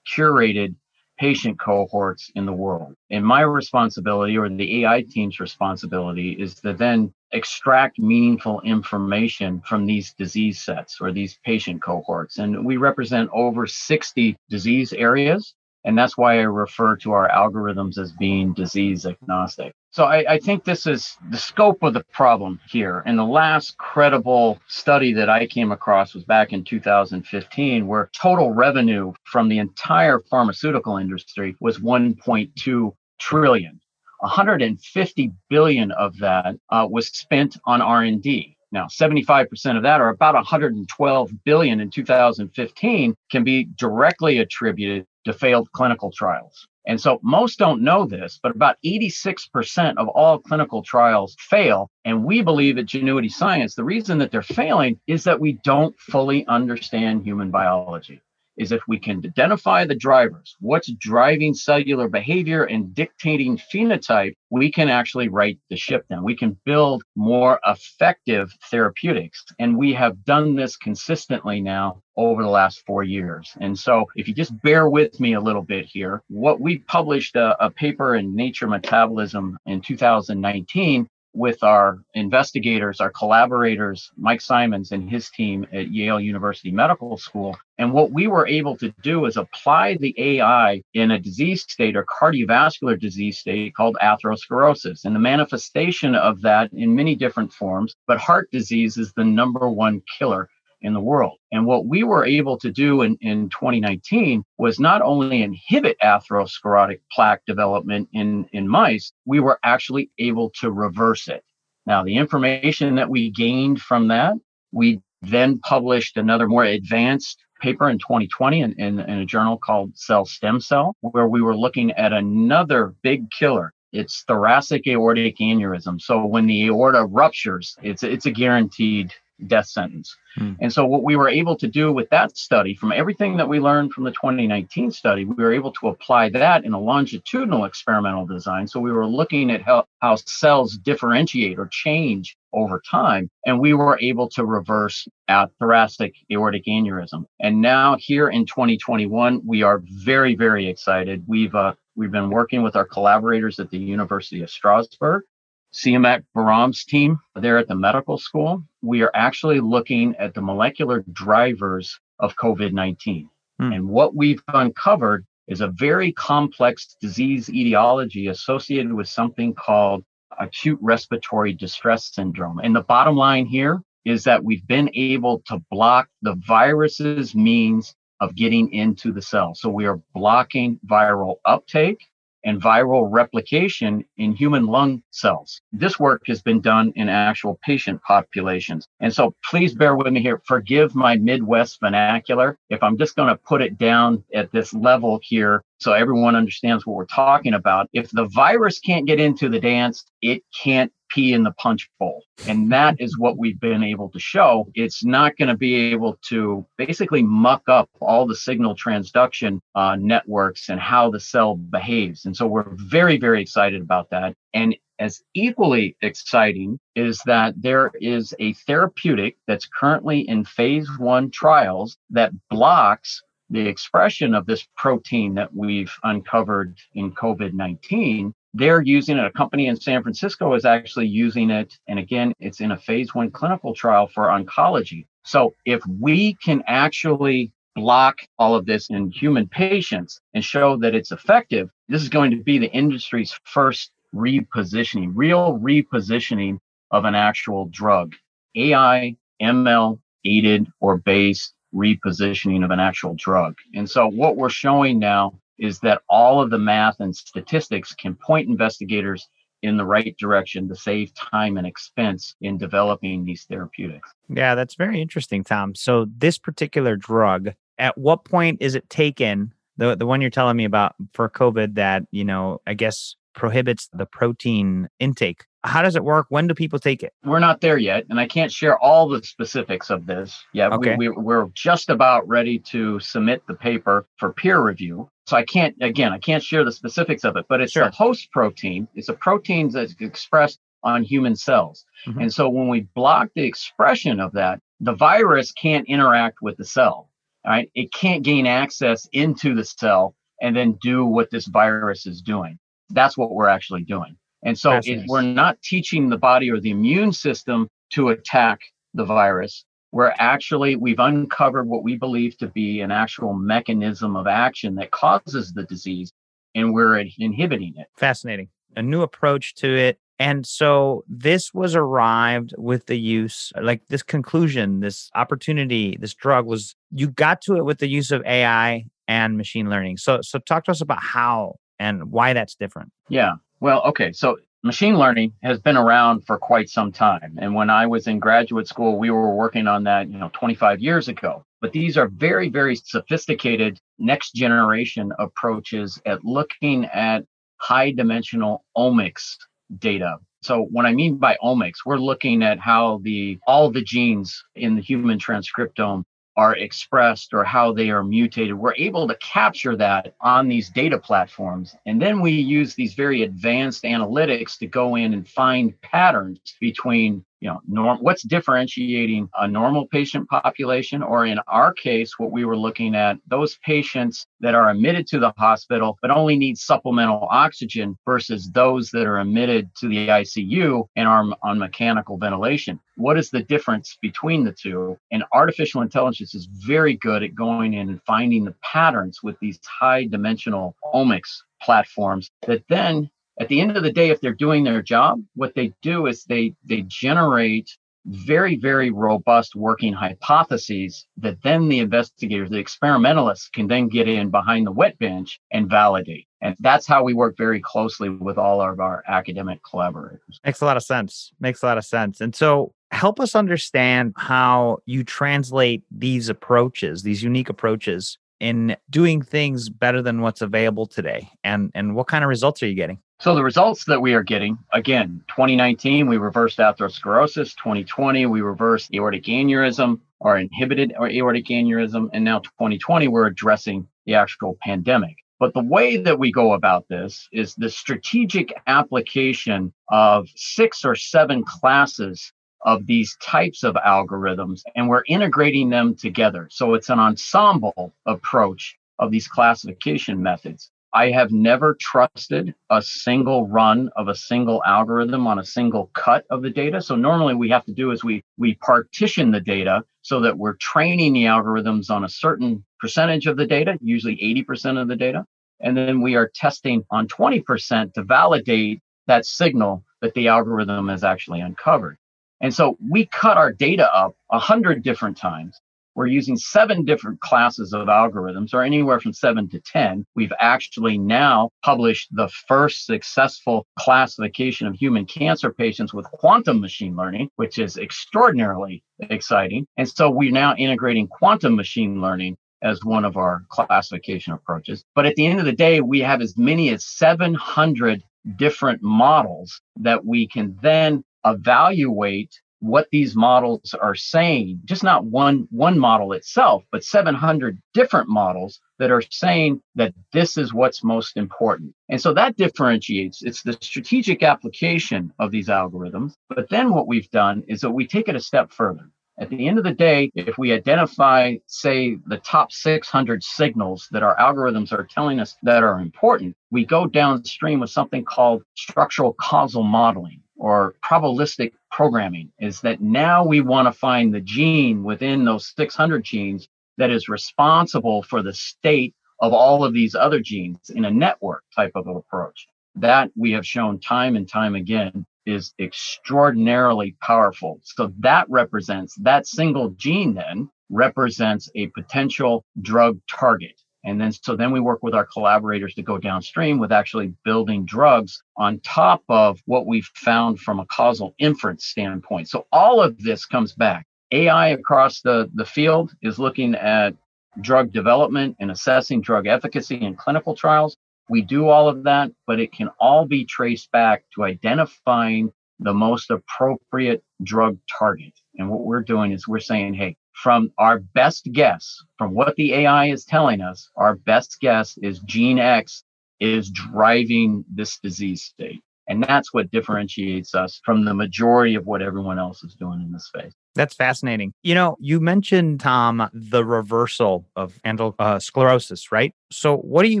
curated 0.14 0.74
patient 1.18 1.58
cohorts 1.60 2.30
in 2.34 2.46
the 2.46 2.52
world. 2.52 2.94
And 3.10 3.24
my 3.24 3.42
responsibility, 3.42 4.36
or 4.36 4.48
the 4.48 4.84
AI 4.84 5.02
team's 5.08 5.40
responsibility, 5.40 6.32
is 6.32 6.54
to 6.56 6.72
then 6.72 7.12
extract 7.32 7.98
meaningful 7.98 8.60
information 8.62 9.62
from 9.66 9.86
these 9.86 10.12
disease 10.14 10.60
sets 10.60 11.00
or 11.00 11.12
these 11.12 11.38
patient 11.44 11.82
cohorts. 11.82 12.38
And 12.38 12.64
we 12.64 12.76
represent 12.76 13.30
over 13.32 13.66
60 13.66 14.36
disease 14.50 14.92
areas. 14.92 15.54
And 15.84 15.98
that's 15.98 16.16
why 16.16 16.38
I 16.38 16.42
refer 16.42 16.96
to 16.96 17.12
our 17.12 17.28
algorithms 17.28 17.98
as 17.98 18.12
being 18.12 18.52
disease 18.52 19.04
agnostic. 19.04 19.74
So 19.90 20.04
I, 20.04 20.34
I, 20.34 20.38
think 20.38 20.64
this 20.64 20.86
is 20.86 21.16
the 21.30 21.36
scope 21.36 21.82
of 21.82 21.92
the 21.92 22.04
problem 22.12 22.60
here. 22.68 23.02
And 23.04 23.18
the 23.18 23.24
last 23.24 23.76
credible 23.78 24.60
study 24.68 25.12
that 25.14 25.28
I 25.28 25.46
came 25.46 25.72
across 25.72 26.14
was 26.14 26.24
back 26.24 26.52
in 26.52 26.64
2015, 26.64 27.86
where 27.86 28.10
total 28.18 28.52
revenue 28.52 29.12
from 29.24 29.48
the 29.48 29.58
entire 29.58 30.20
pharmaceutical 30.30 30.96
industry 30.96 31.56
was 31.60 31.78
1.2 31.78 32.94
trillion. 33.18 33.80
150 34.20 35.32
billion 35.50 35.90
of 35.92 36.16
that 36.18 36.54
uh, 36.70 36.86
was 36.88 37.08
spent 37.08 37.58
on 37.66 37.82
R&D. 37.82 38.56
Now, 38.70 38.86
75% 38.86 39.76
of 39.76 39.82
that, 39.82 40.00
or 40.00 40.08
about 40.08 40.34
112 40.34 41.30
billion 41.44 41.80
in 41.80 41.90
2015, 41.90 43.14
can 43.30 43.44
be 43.44 43.68
directly 43.76 44.38
attributed 44.38 45.06
to 45.24 45.32
failed 45.32 45.70
clinical 45.72 46.10
trials. 46.10 46.66
And 46.86 47.00
so 47.00 47.20
most 47.22 47.58
don't 47.58 47.82
know 47.82 48.06
this, 48.06 48.40
but 48.42 48.54
about 48.54 48.76
86% 48.84 49.94
of 49.98 50.08
all 50.08 50.38
clinical 50.38 50.82
trials 50.82 51.36
fail. 51.38 51.90
And 52.04 52.24
we 52.24 52.42
believe 52.42 52.76
at 52.76 52.86
Genuity 52.86 53.30
Science, 53.30 53.74
the 53.74 53.84
reason 53.84 54.18
that 54.18 54.32
they're 54.32 54.42
failing 54.42 54.98
is 55.06 55.22
that 55.24 55.38
we 55.38 55.52
don't 55.64 55.98
fully 56.00 56.44
understand 56.46 57.24
human 57.24 57.50
biology 57.50 58.20
is 58.56 58.72
if 58.72 58.82
we 58.88 58.98
can 58.98 59.22
identify 59.24 59.84
the 59.84 59.94
drivers, 59.94 60.56
what's 60.60 60.92
driving 60.92 61.54
cellular 61.54 62.08
behavior 62.08 62.64
and 62.64 62.94
dictating 62.94 63.58
phenotype, 63.72 64.34
we 64.50 64.70
can 64.70 64.88
actually 64.88 65.28
write 65.28 65.58
the 65.70 65.76
ship 65.76 66.06
down. 66.08 66.24
We 66.24 66.36
can 66.36 66.58
build 66.64 67.02
more 67.16 67.58
effective 67.66 68.52
therapeutics. 68.70 69.44
And 69.58 69.78
we 69.78 69.92
have 69.94 70.24
done 70.24 70.54
this 70.54 70.76
consistently 70.76 71.60
now 71.60 72.02
over 72.16 72.42
the 72.42 72.48
last 72.48 72.82
four 72.86 73.02
years. 73.02 73.50
And 73.60 73.78
so, 73.78 74.04
if 74.16 74.28
you 74.28 74.34
just 74.34 74.60
bear 74.62 74.88
with 74.88 75.18
me 75.18 75.34
a 75.34 75.40
little 75.40 75.62
bit 75.62 75.86
here, 75.86 76.22
what 76.28 76.60
we 76.60 76.78
published 76.80 77.36
a, 77.36 77.56
a 77.64 77.70
paper 77.70 78.16
in 78.16 78.36
Nature 78.36 78.66
Metabolism 78.66 79.56
in 79.66 79.80
2019 79.80 81.08
with 81.34 81.62
our 81.62 81.98
investigators, 82.14 83.00
our 83.00 83.10
collaborators, 83.10 84.10
Mike 84.16 84.40
Simons 84.40 84.92
and 84.92 85.08
his 85.08 85.30
team 85.30 85.66
at 85.72 85.90
Yale 85.90 86.20
University 86.20 86.70
Medical 86.70 87.16
School. 87.16 87.56
And 87.78 87.92
what 87.92 88.12
we 88.12 88.26
were 88.26 88.46
able 88.46 88.76
to 88.76 88.92
do 89.02 89.24
is 89.24 89.36
apply 89.36 89.96
the 89.96 90.14
AI 90.18 90.82
in 90.94 91.10
a 91.10 91.18
disease 91.18 91.62
state 91.62 91.96
or 91.96 92.04
cardiovascular 92.04 93.00
disease 93.00 93.38
state 93.38 93.74
called 93.74 93.96
atherosclerosis. 94.02 95.04
And 95.04 95.14
the 95.14 95.20
manifestation 95.20 96.14
of 96.14 96.42
that 96.42 96.72
in 96.72 96.94
many 96.94 97.14
different 97.14 97.52
forms, 97.52 97.94
but 98.06 98.18
heart 98.18 98.50
disease 98.50 98.96
is 98.98 99.12
the 99.14 99.24
number 99.24 99.68
one 99.68 100.02
killer 100.18 100.48
in 100.82 100.92
the 100.92 101.00
world. 101.00 101.38
And 101.52 101.66
what 101.66 101.86
we 101.86 102.02
were 102.02 102.24
able 102.24 102.58
to 102.58 102.70
do 102.70 103.02
in, 103.02 103.16
in 103.20 103.48
2019 103.50 104.44
was 104.58 104.78
not 104.78 105.02
only 105.02 105.42
inhibit 105.42 105.96
atherosclerotic 106.02 107.00
plaque 107.10 107.44
development 107.46 108.08
in, 108.12 108.46
in 108.52 108.68
mice, 108.68 109.12
we 109.24 109.40
were 109.40 109.58
actually 109.64 110.10
able 110.18 110.50
to 110.60 110.70
reverse 110.70 111.28
it. 111.28 111.44
Now, 111.86 112.04
the 112.04 112.16
information 112.16 112.94
that 112.96 113.08
we 113.08 113.30
gained 113.30 113.80
from 113.80 114.08
that, 114.08 114.34
we 114.72 115.00
then 115.22 115.58
published 115.60 116.16
another 116.16 116.48
more 116.48 116.64
advanced 116.64 117.38
paper 117.60 117.88
in 117.88 117.98
2020 117.98 118.60
in, 118.60 118.72
in, 118.80 119.00
in 119.00 119.18
a 119.18 119.26
journal 119.26 119.56
called 119.56 119.96
Cell 119.96 120.24
Stem 120.24 120.60
Cell, 120.60 120.96
where 121.00 121.28
we 121.28 121.42
were 121.42 121.56
looking 121.56 121.92
at 121.92 122.12
another 122.12 122.94
big 123.02 123.30
killer 123.30 123.72
it's 123.92 124.22
thoracic 124.22 124.86
aortic 124.86 125.36
aneurysm. 125.38 126.00
So 126.00 126.24
when 126.24 126.46
the 126.46 126.66
aorta 126.66 127.04
ruptures, 127.04 127.76
it's 127.82 128.02
it's 128.02 128.26
a 128.26 128.30
guaranteed 128.30 129.12
death 129.46 129.66
sentence. 129.66 130.16
Hmm. 130.36 130.52
And 130.60 130.72
so, 130.72 130.84
what 130.86 131.02
we 131.02 131.16
were 131.16 131.28
able 131.28 131.56
to 131.56 131.68
do 131.68 131.92
with 131.92 132.08
that 132.10 132.36
study, 132.36 132.74
from 132.74 132.92
everything 132.92 133.36
that 133.36 133.48
we 133.48 133.60
learned 133.60 133.92
from 133.92 134.04
the 134.04 134.10
2019 134.10 134.90
study, 134.90 135.24
we 135.24 135.42
were 135.42 135.52
able 135.52 135.72
to 135.72 135.88
apply 135.88 136.30
that 136.30 136.64
in 136.64 136.72
a 136.72 136.80
longitudinal 136.80 137.64
experimental 137.64 138.26
design. 138.26 138.66
So, 138.66 138.80
we 138.80 138.92
were 138.92 139.06
looking 139.06 139.50
at 139.50 139.62
how, 139.62 139.86
how 140.00 140.16
cells 140.16 140.76
differentiate 140.76 141.58
or 141.58 141.68
change 141.70 142.36
over 142.52 142.82
time, 142.90 143.30
and 143.46 143.58
we 143.60 143.72
were 143.72 143.98
able 144.00 144.28
to 144.30 144.44
reverse 144.44 145.06
a 145.28 145.48
thoracic 145.58 146.14
aortic 146.30 146.64
aneurysm. 146.66 147.24
And 147.40 147.60
now, 147.60 147.96
here 147.98 148.28
in 148.28 148.46
2021, 148.46 149.42
we 149.46 149.62
are 149.62 149.82
very, 149.84 150.34
very 150.34 150.68
excited. 150.68 151.24
We've 151.26 151.54
uh, 151.54 151.74
We've 151.94 152.10
been 152.10 152.30
working 152.30 152.62
with 152.62 152.74
our 152.74 152.86
collaborators 152.86 153.58
at 153.58 153.70
the 153.70 153.78
University 153.78 154.42
of 154.42 154.48
Strasbourg 154.48 155.24
Seiamak 155.72 156.22
Bahram's 156.36 156.84
team 156.84 157.18
there 157.34 157.58
at 157.58 157.68
the 157.68 157.74
medical 157.74 158.18
school, 158.18 158.62
we 158.82 159.02
are 159.02 159.10
actually 159.14 159.60
looking 159.60 160.14
at 160.16 160.34
the 160.34 160.42
molecular 160.42 161.04
drivers 161.12 161.98
of 162.18 162.36
COVID 162.36 162.72
19. 162.72 163.28
Hmm. 163.58 163.72
And 163.72 163.88
what 163.88 164.14
we've 164.14 164.42
uncovered 164.48 165.24
is 165.48 165.60
a 165.60 165.68
very 165.68 166.12
complex 166.12 166.96
disease 167.00 167.48
etiology 167.48 168.28
associated 168.28 168.92
with 168.92 169.08
something 169.08 169.54
called 169.54 170.04
acute 170.38 170.78
respiratory 170.80 171.52
distress 171.52 172.12
syndrome. 172.14 172.58
And 172.58 172.74
the 172.74 172.82
bottom 172.82 173.16
line 173.16 173.46
here 173.46 173.82
is 174.04 174.24
that 174.24 174.42
we've 174.42 174.66
been 174.66 174.90
able 174.94 175.42
to 175.46 175.62
block 175.70 176.08
the 176.22 176.34
virus's 176.46 177.34
means 177.34 177.94
of 178.20 178.34
getting 178.34 178.72
into 178.72 179.12
the 179.12 179.22
cell. 179.22 179.54
So 179.54 179.68
we 179.68 179.86
are 179.86 180.00
blocking 180.14 180.78
viral 180.86 181.36
uptake 181.44 182.04
and 182.44 182.60
viral 182.60 183.08
replication 183.10 184.04
in 184.16 184.32
human 184.32 184.66
lung 184.66 185.02
cells. 185.10 185.60
This 185.72 185.98
work 185.98 186.22
has 186.26 186.42
been 186.42 186.60
done 186.60 186.92
in 186.96 187.08
actual 187.08 187.58
patient 187.64 188.00
populations. 188.02 188.86
And 189.00 189.12
so 189.12 189.34
please 189.48 189.74
bear 189.74 189.96
with 189.96 190.12
me 190.12 190.20
here. 190.20 190.40
Forgive 190.46 190.94
my 190.94 191.16
Midwest 191.16 191.80
vernacular. 191.80 192.58
If 192.70 192.82
I'm 192.82 192.98
just 192.98 193.16
going 193.16 193.28
to 193.28 193.36
put 193.36 193.62
it 193.62 193.78
down 193.78 194.24
at 194.34 194.50
this 194.52 194.74
level 194.74 195.20
here, 195.22 195.62
so 195.78 195.92
everyone 195.92 196.36
understands 196.36 196.86
what 196.86 196.96
we're 196.96 197.06
talking 197.06 197.54
about. 197.54 197.88
If 197.92 198.10
the 198.10 198.26
virus 198.26 198.78
can't 198.78 199.06
get 199.06 199.18
into 199.18 199.48
the 199.48 199.58
dance, 199.58 200.04
it 200.20 200.42
can't 200.62 200.92
pee 201.12 201.32
in 201.32 201.42
the 201.42 201.52
punch 201.52 201.90
bowl. 201.98 202.22
And 202.46 202.70
that 202.72 203.00
is 203.00 203.18
what 203.18 203.38
we've 203.38 203.60
been 203.60 203.82
able 203.82 204.08
to 204.10 204.18
show. 204.18 204.68
It's 204.74 205.04
not 205.04 205.36
going 205.36 205.48
to 205.48 205.56
be 205.56 205.74
able 205.92 206.18
to 206.28 206.66
basically 206.78 207.22
muck 207.22 207.68
up 207.68 207.88
all 208.00 208.26
the 208.26 208.34
signal 208.34 208.74
transduction 208.74 209.60
uh, 209.74 209.96
networks 209.96 210.68
and 210.68 210.80
how 210.80 211.10
the 211.10 211.20
cell 211.20 211.56
behaves. 211.56 212.24
And 212.24 212.36
so 212.36 212.46
we're 212.46 212.70
very, 212.74 213.18
very 213.18 213.42
excited 213.42 213.82
about 213.82 214.10
that. 214.10 214.34
And 214.54 214.76
as 214.98 215.22
equally 215.34 215.96
exciting 216.02 216.78
is 216.94 217.20
that 217.26 217.54
there 217.56 217.90
is 218.00 218.34
a 218.38 218.52
therapeutic 218.52 219.36
that's 219.46 219.66
currently 219.66 220.20
in 220.20 220.44
phase 220.44 220.88
one 220.98 221.30
trials 221.30 221.98
that 222.10 222.32
blocks 222.48 223.22
the 223.50 223.68
expression 223.68 224.34
of 224.34 224.46
this 224.46 224.66
protein 224.76 225.34
that 225.34 225.54
we've 225.54 225.92
uncovered 226.04 226.78
in 226.94 227.12
COVID 227.12 227.52
19. 227.52 228.32
They're 228.54 228.82
using 228.82 229.16
it. 229.18 229.24
A 229.24 229.30
company 229.30 229.66
in 229.66 229.76
San 229.76 230.02
Francisco 230.02 230.54
is 230.54 230.64
actually 230.64 231.06
using 231.06 231.50
it. 231.50 231.78
And 231.88 231.98
again, 231.98 232.32
it's 232.38 232.60
in 232.60 232.72
a 232.72 232.76
phase 232.76 233.14
one 233.14 233.30
clinical 233.30 233.74
trial 233.74 234.06
for 234.06 234.24
oncology. 234.26 235.06
So 235.24 235.54
if 235.64 235.82
we 235.86 236.34
can 236.34 236.62
actually 236.66 237.52
block 237.74 238.18
all 238.38 238.54
of 238.54 238.66
this 238.66 238.90
in 238.90 239.10
human 239.10 239.48
patients 239.48 240.20
and 240.34 240.44
show 240.44 240.76
that 240.78 240.94
it's 240.94 241.12
effective, 241.12 241.70
this 241.88 242.02
is 242.02 242.08
going 242.08 242.30
to 242.32 242.42
be 242.42 242.58
the 242.58 242.70
industry's 242.72 243.38
first 243.44 243.90
repositioning, 244.14 245.12
real 245.14 245.58
repositioning 245.58 246.58
of 246.90 247.04
an 247.06 247.14
actual 247.14 247.66
drug. 247.66 248.14
AI, 248.54 249.16
ML 249.40 249.98
aided 250.24 250.68
or 250.80 250.98
based 250.98 251.54
repositioning 251.74 252.64
of 252.64 252.70
an 252.70 252.80
actual 252.80 253.14
drug. 253.16 253.56
And 253.74 253.88
so 253.88 254.06
what 254.06 254.36
we're 254.36 254.50
showing 254.50 254.98
now 254.98 255.32
is 255.58 255.78
that 255.80 256.02
all 256.08 256.42
of 256.42 256.50
the 256.50 256.58
math 256.58 257.00
and 257.00 257.14
statistics 257.14 257.94
can 257.94 258.14
point 258.14 258.48
investigators 258.48 259.28
in 259.62 259.76
the 259.76 259.84
right 259.84 260.16
direction 260.18 260.68
to 260.68 260.74
save 260.74 261.14
time 261.14 261.56
and 261.56 261.66
expense 261.66 262.34
in 262.40 262.58
developing 262.58 263.24
these 263.24 263.44
therapeutics. 263.44 264.10
Yeah, 264.28 264.54
that's 264.54 264.74
very 264.74 265.00
interesting, 265.00 265.44
Tom. 265.44 265.74
So 265.74 266.06
this 266.16 266.36
particular 266.38 266.96
drug, 266.96 267.50
at 267.78 267.96
what 267.96 268.24
point 268.24 268.60
is 268.60 268.74
it 268.74 268.90
taken? 268.90 269.54
The 269.76 269.96
the 269.96 270.06
one 270.06 270.20
you're 270.20 270.30
telling 270.30 270.56
me 270.56 270.64
about 270.64 270.94
for 271.14 271.30
COVID 271.30 271.76
that, 271.76 272.02
you 272.10 272.24
know, 272.24 272.60
I 272.66 272.74
guess 272.74 273.14
prohibits 273.34 273.88
the 273.92 274.06
protein 274.06 274.88
intake. 274.98 275.44
How 275.64 275.80
does 275.80 275.94
it 275.94 276.04
work? 276.04 276.26
When 276.28 276.48
do 276.48 276.54
people 276.54 276.80
take 276.80 277.02
it? 277.04 277.12
We're 277.24 277.38
not 277.38 277.60
there 277.60 277.78
yet, 277.78 278.04
and 278.10 278.18
I 278.18 278.26
can't 278.26 278.50
share 278.50 278.76
all 278.78 279.08
the 279.08 279.22
specifics 279.22 279.90
of 279.90 280.06
this 280.06 280.44
yet. 280.52 280.72
Okay. 280.72 280.96
We, 280.96 281.08
we, 281.08 281.16
we're 281.16 281.46
just 281.54 281.88
about 281.88 282.26
ready 282.26 282.58
to 282.58 282.98
submit 282.98 283.46
the 283.46 283.54
paper 283.54 284.06
for 284.16 284.32
peer 284.32 284.60
review. 284.60 285.08
So 285.26 285.36
I 285.36 285.44
can't, 285.44 285.74
again, 285.80 286.12
I 286.12 286.18
can't 286.18 286.42
share 286.42 286.64
the 286.64 286.72
specifics 286.72 287.24
of 287.24 287.36
it, 287.36 287.46
but 287.48 287.60
it's 287.60 287.72
sure. 287.72 287.84
a 287.84 287.90
host 287.90 288.30
protein. 288.32 288.88
It's 288.94 289.08
a 289.08 289.14
protein 289.14 289.70
that's 289.70 289.94
expressed 290.00 290.58
on 290.82 291.04
human 291.04 291.36
cells. 291.36 291.84
Mm-hmm. 292.06 292.22
And 292.22 292.34
so 292.34 292.48
when 292.48 292.68
we 292.68 292.88
block 292.94 293.28
the 293.34 293.44
expression 293.44 294.18
of 294.18 294.32
that, 294.32 294.60
the 294.80 294.94
virus 294.94 295.52
can't 295.52 295.86
interact 295.86 296.38
with 296.42 296.56
the 296.56 296.64
cell. 296.64 297.08
Right? 297.46 297.70
It 297.74 297.92
can't 297.92 298.22
gain 298.22 298.46
access 298.46 299.08
into 299.12 299.54
the 299.54 299.64
cell 299.64 300.14
and 300.40 300.56
then 300.56 300.78
do 300.80 301.04
what 301.04 301.30
this 301.30 301.46
virus 301.46 302.06
is 302.06 302.20
doing 302.20 302.58
that's 302.92 303.16
what 303.16 303.34
we're 303.34 303.48
actually 303.48 303.82
doing. 303.82 304.16
And 304.44 304.58
so 304.58 304.80
it, 304.82 305.04
we're 305.06 305.22
not 305.22 305.60
teaching 305.62 306.08
the 306.08 306.16
body 306.16 306.50
or 306.50 306.60
the 306.60 306.70
immune 306.70 307.12
system 307.12 307.68
to 307.92 308.08
attack 308.08 308.60
the 308.94 309.04
virus. 309.04 309.64
Where 309.92 310.14
actually 310.18 310.74
we've 310.74 310.98
uncovered 310.98 311.68
what 311.68 311.84
we 311.84 311.96
believe 311.96 312.36
to 312.38 312.48
be 312.48 312.80
an 312.80 312.90
actual 312.90 313.34
mechanism 313.34 314.16
of 314.16 314.26
action 314.26 314.74
that 314.74 314.90
causes 314.90 315.52
the 315.52 315.62
disease 315.64 316.10
and 316.54 316.74
we're 316.74 316.98
inhibiting 317.18 317.74
it. 317.76 317.86
Fascinating. 317.96 318.48
A 318.74 318.82
new 318.82 319.02
approach 319.02 319.54
to 319.56 319.68
it. 319.76 319.98
And 320.18 320.46
so 320.46 321.04
this 321.08 321.52
was 321.52 321.76
arrived 321.76 322.54
with 322.56 322.86
the 322.86 322.98
use, 322.98 323.52
like 323.60 323.82
this 323.88 324.02
conclusion, 324.02 324.80
this 324.80 325.10
opportunity, 325.14 325.98
this 326.00 326.14
drug 326.14 326.46
was 326.46 326.74
you 326.90 327.08
got 327.08 327.42
to 327.42 327.56
it 327.56 327.64
with 327.64 327.78
the 327.78 327.88
use 327.88 328.10
of 328.10 328.24
AI 328.24 328.86
and 329.08 329.36
machine 329.36 329.68
learning. 329.68 329.98
So 329.98 330.20
so 330.22 330.38
talk 330.38 330.64
to 330.64 330.70
us 330.70 330.80
about 330.80 331.02
how 331.02 331.56
and 331.78 332.10
why 332.10 332.32
that's 332.32 332.54
different. 332.54 332.92
Yeah. 333.08 333.32
Well, 333.60 333.82
okay. 333.82 334.12
So 334.12 334.38
machine 334.62 334.96
learning 334.96 335.32
has 335.42 335.60
been 335.60 335.76
around 335.76 336.24
for 336.26 336.38
quite 336.38 336.68
some 336.68 336.92
time. 336.92 337.38
And 337.40 337.54
when 337.54 337.70
I 337.70 337.86
was 337.86 338.06
in 338.06 338.18
graduate 338.18 338.68
school, 338.68 338.98
we 338.98 339.10
were 339.10 339.34
working 339.34 339.66
on 339.66 339.84
that, 339.84 340.08
you 340.08 340.18
know, 340.18 340.30
25 340.32 340.80
years 340.80 341.08
ago. 341.08 341.44
But 341.60 341.72
these 341.72 341.96
are 341.96 342.08
very, 342.08 342.48
very 342.48 342.76
sophisticated 342.76 343.78
next 343.98 344.34
generation 344.34 345.12
approaches 345.18 346.00
at 346.06 346.24
looking 346.24 346.86
at 346.86 347.24
high 347.56 347.92
dimensional 347.92 348.64
omics 348.76 349.36
data. 349.78 350.16
So 350.42 350.66
what 350.70 350.86
I 350.86 350.92
mean 350.92 351.18
by 351.18 351.36
omics, 351.42 351.78
we're 351.86 351.98
looking 351.98 352.42
at 352.42 352.58
how 352.58 353.00
the 353.02 353.38
all 353.46 353.70
the 353.70 353.82
genes 353.82 354.42
in 354.56 354.74
the 354.74 354.82
human 354.82 355.18
transcriptome 355.18 356.02
are 356.36 356.56
expressed 356.56 357.34
or 357.34 357.44
how 357.44 357.72
they 357.72 357.90
are 357.90 358.02
mutated. 358.02 358.54
We're 358.54 358.74
able 358.74 359.06
to 359.08 359.16
capture 359.16 359.76
that 359.76 360.14
on 360.20 360.48
these 360.48 360.70
data 360.70 360.98
platforms. 360.98 361.76
And 361.86 362.00
then 362.00 362.20
we 362.20 362.32
use 362.32 362.74
these 362.74 362.94
very 362.94 363.22
advanced 363.22 363.84
analytics 363.84 364.58
to 364.58 364.66
go 364.66 364.96
in 364.96 365.12
and 365.12 365.28
find 365.28 365.78
patterns 365.82 366.40
between 366.60 367.24
you 367.42 367.48
know, 367.48 367.60
norm, 367.66 367.98
what's 367.98 368.22
differentiating 368.22 369.28
a 369.36 369.48
normal 369.48 369.88
patient 369.88 370.28
population, 370.28 371.02
or 371.02 371.26
in 371.26 371.40
our 371.48 371.72
case, 371.72 372.16
what 372.16 372.30
we 372.30 372.44
were 372.44 372.56
looking 372.56 372.94
at, 372.94 373.18
those 373.26 373.58
patients 373.64 374.28
that 374.38 374.54
are 374.54 374.70
admitted 374.70 375.08
to 375.08 375.18
the 375.18 375.32
hospital 375.36 375.98
but 376.00 376.12
only 376.12 376.36
need 376.36 376.56
supplemental 376.56 377.26
oxygen 377.32 377.98
versus 378.06 378.48
those 378.52 378.90
that 378.90 379.06
are 379.06 379.18
admitted 379.18 379.68
to 379.74 379.88
the 379.88 380.06
ICU 380.06 380.86
and 380.94 381.08
are 381.08 381.24
on 381.42 381.58
mechanical 381.58 382.16
ventilation. 382.16 382.78
What 382.96 383.18
is 383.18 383.30
the 383.30 383.42
difference 383.42 383.98
between 384.00 384.44
the 384.44 384.52
two? 384.52 384.96
And 385.10 385.24
artificial 385.32 385.82
intelligence 385.82 386.36
is 386.36 386.46
very 386.46 386.96
good 386.96 387.24
at 387.24 387.34
going 387.34 387.74
in 387.74 387.88
and 387.88 388.00
finding 388.06 388.44
the 388.44 388.54
patterns 388.62 389.18
with 389.20 389.36
these 389.40 389.58
high 389.66 390.06
dimensional 390.06 390.76
omics 390.94 391.38
platforms 391.60 392.30
that 392.46 392.62
then 392.68 393.10
at 393.40 393.48
the 393.48 393.60
end 393.60 393.76
of 393.76 393.82
the 393.82 393.92
day 393.92 394.10
if 394.10 394.20
they're 394.20 394.32
doing 394.32 394.64
their 394.64 394.82
job 394.82 395.22
what 395.34 395.54
they 395.54 395.72
do 395.82 396.06
is 396.06 396.24
they 396.24 396.54
they 396.64 396.82
generate 396.82 397.70
very 398.04 398.56
very 398.56 398.90
robust 398.90 399.54
working 399.54 399.92
hypotheses 399.92 401.06
that 401.16 401.40
then 401.42 401.68
the 401.68 401.78
investigators 401.78 402.50
the 402.50 402.58
experimentalists 402.58 403.48
can 403.48 403.68
then 403.68 403.88
get 403.88 404.08
in 404.08 404.30
behind 404.30 404.66
the 404.66 404.72
wet 404.72 404.98
bench 404.98 405.40
and 405.52 405.68
validate. 405.70 406.26
And 406.40 406.56
that's 406.58 406.86
how 406.86 407.04
we 407.04 407.14
work 407.14 407.36
very 407.36 407.60
closely 407.60 408.08
with 408.08 408.38
all 408.38 408.60
of 408.60 408.80
our 408.80 409.04
academic 409.06 409.60
collaborators. 409.62 410.40
Makes 410.44 410.60
a 410.60 410.64
lot 410.64 410.76
of 410.76 410.82
sense. 410.82 411.32
Makes 411.38 411.62
a 411.62 411.66
lot 411.66 411.78
of 411.78 411.84
sense. 411.84 412.20
And 412.20 412.34
so 412.34 412.72
help 412.90 413.20
us 413.20 413.36
understand 413.36 414.14
how 414.16 414.78
you 414.86 415.04
translate 415.04 415.84
these 415.90 416.28
approaches 416.28 417.02
these 417.02 417.22
unique 417.22 417.48
approaches 417.48 418.18
in 418.40 418.76
doing 418.90 419.22
things 419.22 419.68
better 419.68 420.02
than 420.02 420.20
what's 420.20 420.42
available 420.42 420.86
today. 420.86 421.28
And 421.44 421.70
and 421.74 421.94
what 421.94 422.08
kind 422.08 422.24
of 422.24 422.28
results 422.28 422.62
are 422.64 422.66
you 422.66 422.74
getting 422.74 422.98
so 423.22 423.36
the 423.36 423.44
results 423.44 423.84
that 423.84 424.02
we 424.02 424.14
are 424.14 424.24
getting, 424.24 424.58
again, 424.72 425.22
2019, 425.28 426.08
we 426.08 426.16
reversed 426.16 426.58
atherosclerosis. 426.58 427.54
2020, 427.54 428.26
we 428.26 428.40
reversed 428.40 428.92
aortic 428.92 429.22
aneurysm 429.26 430.00
or 430.18 430.38
inhibited 430.38 430.92
aortic 431.00 431.46
aneurysm. 431.46 432.10
And 432.12 432.24
now 432.24 432.40
2020, 432.40 433.06
we're 433.06 433.28
addressing 433.28 433.86
the 434.06 434.16
actual 434.16 434.58
pandemic. 434.60 435.14
But 435.38 435.54
the 435.54 435.62
way 435.62 435.98
that 435.98 436.18
we 436.18 436.32
go 436.32 436.54
about 436.54 436.88
this 436.88 437.28
is 437.30 437.54
the 437.54 437.70
strategic 437.70 438.52
application 438.66 439.72
of 439.88 440.26
six 440.34 440.84
or 440.84 440.96
seven 440.96 441.44
classes 441.44 442.32
of 442.62 442.86
these 442.86 443.16
types 443.22 443.62
of 443.62 443.76
algorithms, 443.76 444.62
and 444.74 444.88
we're 444.88 445.04
integrating 445.06 445.70
them 445.70 445.94
together. 445.94 446.48
So 446.50 446.74
it's 446.74 446.90
an 446.90 446.98
ensemble 446.98 447.94
approach 448.04 448.76
of 448.98 449.12
these 449.12 449.28
classification 449.28 450.20
methods. 450.20 450.71
I 450.94 451.10
have 451.10 451.32
never 451.32 451.74
trusted 451.80 452.54
a 452.68 452.82
single 452.82 453.46
run 453.46 453.90
of 453.96 454.08
a 454.08 454.14
single 454.14 454.62
algorithm 454.64 455.26
on 455.26 455.38
a 455.38 455.44
single 455.44 455.90
cut 455.94 456.26
of 456.28 456.42
the 456.42 456.50
data. 456.50 456.82
So 456.82 456.96
normally 456.96 457.34
we 457.34 457.48
have 457.48 457.64
to 457.64 457.72
do 457.72 457.92
is 457.92 458.04
we 458.04 458.22
we 458.36 458.56
partition 458.56 459.30
the 459.30 459.40
data 459.40 459.84
so 460.02 460.20
that 460.20 460.36
we're 460.36 460.56
training 460.56 461.14
the 461.14 461.24
algorithms 461.24 461.90
on 461.90 462.04
a 462.04 462.08
certain 462.08 462.64
percentage 462.78 463.26
of 463.26 463.38
the 463.38 463.46
data, 463.46 463.78
usually 463.80 464.16
80% 464.46 464.80
of 464.80 464.88
the 464.88 464.96
data. 464.96 465.24
And 465.60 465.76
then 465.76 466.02
we 466.02 466.16
are 466.16 466.30
testing 466.34 466.84
on 466.90 467.08
20% 467.08 467.94
to 467.94 468.02
validate 468.02 468.82
that 469.06 469.24
signal 469.24 469.84
that 470.02 470.12
the 470.14 470.28
algorithm 470.28 470.88
has 470.88 471.04
actually 471.04 471.40
uncovered. 471.40 471.96
And 472.40 472.52
so 472.52 472.76
we 472.90 473.06
cut 473.06 473.36
our 473.36 473.52
data 473.52 473.88
up 473.94 474.16
a 474.30 474.38
hundred 474.38 474.82
different 474.82 475.16
times 475.16 475.60
we're 475.94 476.06
using 476.06 476.36
seven 476.36 476.84
different 476.84 477.20
classes 477.20 477.72
of 477.72 477.88
algorithms, 477.88 478.54
or 478.54 478.62
anywhere 478.62 479.00
from 479.00 479.12
seven 479.12 479.48
to 479.50 479.60
10. 479.60 480.04
We've 480.14 480.32
actually 480.40 480.98
now 480.98 481.50
published 481.64 482.08
the 482.12 482.28
first 482.48 482.86
successful 482.86 483.66
classification 483.78 484.66
of 484.66 484.74
human 484.74 485.06
cancer 485.06 485.52
patients 485.52 485.92
with 485.92 486.06
quantum 486.06 486.60
machine 486.60 486.96
learning, 486.96 487.28
which 487.36 487.58
is 487.58 487.76
extraordinarily 487.76 488.82
exciting. 489.10 489.66
And 489.76 489.88
so 489.88 490.10
we're 490.10 490.32
now 490.32 490.54
integrating 490.56 491.08
quantum 491.08 491.56
machine 491.56 492.00
learning 492.00 492.36
as 492.62 492.84
one 492.84 493.04
of 493.04 493.16
our 493.16 493.44
classification 493.48 494.32
approaches. 494.32 494.84
But 494.94 495.06
at 495.06 495.16
the 495.16 495.26
end 495.26 495.40
of 495.40 495.46
the 495.46 495.52
day, 495.52 495.80
we 495.80 496.00
have 496.00 496.20
as 496.20 496.38
many 496.38 496.70
as 496.70 496.86
700 496.86 498.02
different 498.36 498.82
models 498.82 499.60
that 499.80 500.04
we 500.04 500.28
can 500.28 500.56
then 500.62 501.04
evaluate 501.24 502.40
what 502.62 502.88
these 502.90 503.14
models 503.14 503.74
are 503.74 503.94
saying 503.94 504.60
just 504.64 504.82
not 504.82 505.04
one 505.04 505.46
one 505.50 505.78
model 505.78 506.12
itself 506.12 506.64
but 506.70 506.84
700 506.84 507.60
different 507.74 508.08
models 508.08 508.60
that 508.82 508.90
are 508.90 509.02
saying 509.10 509.62
that 509.76 509.94
this 510.12 510.36
is 510.36 510.52
what's 510.52 510.82
most 510.82 511.16
important. 511.16 511.72
And 511.88 512.00
so 512.00 512.12
that 512.14 512.36
differentiates 512.36 513.22
it's 513.22 513.40
the 513.40 513.56
strategic 513.60 514.24
application 514.24 515.12
of 515.20 515.30
these 515.30 515.46
algorithms. 515.46 516.14
But 516.28 516.48
then 516.50 516.74
what 516.74 516.88
we've 516.88 517.08
done 517.12 517.44
is 517.46 517.60
that 517.60 517.70
we 517.70 517.86
take 517.86 518.08
it 518.08 518.16
a 518.16 518.20
step 518.20 518.50
further. 518.50 518.90
At 519.20 519.30
the 519.30 519.46
end 519.46 519.58
of 519.58 519.62
the 519.62 519.72
day, 519.72 520.10
if 520.16 520.36
we 520.36 520.52
identify, 520.52 521.36
say, 521.46 521.96
the 522.06 522.16
top 522.18 522.50
600 522.50 523.22
signals 523.22 523.86
that 523.92 524.02
our 524.02 524.16
algorithms 524.16 524.72
are 524.72 524.88
telling 524.90 525.20
us 525.20 525.36
that 525.44 525.62
are 525.62 525.78
important, 525.78 526.34
we 526.50 526.66
go 526.66 526.86
downstream 526.86 527.60
with 527.60 527.70
something 527.70 528.04
called 528.04 528.42
structural 528.56 529.14
causal 529.20 529.62
modeling 529.62 530.22
or 530.42 530.74
probabilistic 530.84 531.52
programming 531.70 532.28
is 532.40 532.60
that 532.62 532.80
now 532.80 533.24
we 533.24 533.40
want 533.40 533.68
to 533.68 533.72
find 533.72 534.12
the 534.12 534.20
gene 534.20 534.82
within 534.82 535.24
those 535.24 535.52
600 535.56 536.02
genes 536.02 536.48
that 536.78 536.90
is 536.90 537.08
responsible 537.08 538.02
for 538.02 538.24
the 538.24 538.34
state 538.34 538.92
of 539.20 539.32
all 539.32 539.64
of 539.64 539.72
these 539.72 539.94
other 539.94 540.18
genes 540.18 540.68
in 540.70 540.84
a 540.84 540.90
network 540.90 541.44
type 541.54 541.70
of 541.76 541.86
approach. 541.86 542.48
That 542.74 543.12
we 543.16 543.30
have 543.32 543.46
shown 543.46 543.78
time 543.78 544.16
and 544.16 544.28
time 544.28 544.56
again 544.56 545.06
is 545.26 545.54
extraordinarily 545.60 546.96
powerful. 547.00 547.60
So 547.62 547.92
that 548.00 548.26
represents 548.28 548.96
that 548.96 549.28
single 549.28 549.70
gene 549.70 550.14
then 550.14 550.50
represents 550.70 551.48
a 551.54 551.68
potential 551.68 552.44
drug 552.60 552.98
target. 553.08 553.60
And 553.84 554.00
then, 554.00 554.12
so 554.12 554.36
then 554.36 554.52
we 554.52 554.60
work 554.60 554.82
with 554.82 554.94
our 554.94 555.04
collaborators 555.06 555.74
to 555.74 555.82
go 555.82 555.98
downstream 555.98 556.58
with 556.58 556.70
actually 556.72 557.14
building 557.24 557.64
drugs 557.64 558.22
on 558.36 558.60
top 558.60 559.02
of 559.08 559.40
what 559.46 559.66
we've 559.66 559.90
found 559.94 560.40
from 560.40 560.60
a 560.60 560.66
causal 560.66 561.14
inference 561.18 561.66
standpoint. 561.66 562.28
So 562.28 562.46
all 562.52 562.80
of 562.80 562.98
this 562.98 563.26
comes 563.26 563.52
back. 563.54 563.86
AI 564.12 564.48
across 564.48 565.00
the, 565.00 565.30
the 565.34 565.44
field 565.44 565.92
is 566.02 566.18
looking 566.18 566.54
at 566.54 566.94
drug 567.40 567.72
development 567.72 568.36
and 568.40 568.50
assessing 568.50 569.00
drug 569.00 569.26
efficacy 569.26 569.76
in 569.76 569.96
clinical 569.96 570.36
trials. 570.36 570.76
We 571.08 571.22
do 571.22 571.48
all 571.48 571.68
of 571.68 571.82
that, 571.84 572.12
but 572.26 572.38
it 572.38 572.52
can 572.52 572.68
all 572.78 573.06
be 573.06 573.24
traced 573.24 573.72
back 573.72 574.04
to 574.14 574.24
identifying 574.24 575.32
the 575.58 575.74
most 575.74 576.10
appropriate 576.10 577.02
drug 577.22 577.58
target. 577.78 578.12
And 578.36 578.50
what 578.50 578.64
we're 578.64 578.82
doing 578.82 579.12
is 579.12 579.26
we're 579.26 579.40
saying, 579.40 579.74
hey, 579.74 579.96
from 580.14 580.52
our 580.58 580.80
best 580.80 581.28
guess, 581.32 581.78
from 581.98 582.14
what 582.14 582.36
the 582.36 582.54
AI 582.54 582.86
is 582.86 583.04
telling 583.04 583.40
us, 583.40 583.70
our 583.76 583.96
best 583.96 584.38
guess 584.40 584.78
is 584.78 585.00
gene 585.00 585.38
X 585.38 585.84
is 586.20 586.50
driving 586.50 587.44
this 587.52 587.78
disease 587.78 588.22
state. 588.24 588.62
And 588.88 589.02
that's 589.02 589.32
what 589.32 589.50
differentiates 589.50 590.34
us 590.34 590.60
from 590.64 590.84
the 590.84 590.94
majority 590.94 591.54
of 591.54 591.66
what 591.66 591.82
everyone 591.82 592.18
else 592.18 592.42
is 592.42 592.54
doing 592.54 592.80
in 592.80 592.92
this 592.92 593.06
space. 593.06 593.32
That's 593.54 593.74
fascinating. 593.74 594.32
You 594.42 594.54
know, 594.54 594.76
you 594.80 594.98
mentioned, 594.98 595.60
Tom, 595.60 596.08
the 596.12 596.44
reversal 596.44 597.26
of 597.36 597.58
uh, 597.64 598.18
sclerosis, 598.18 598.90
right? 598.90 599.14
So, 599.30 599.58
what 599.58 599.82
do 599.82 599.90
you 599.90 600.00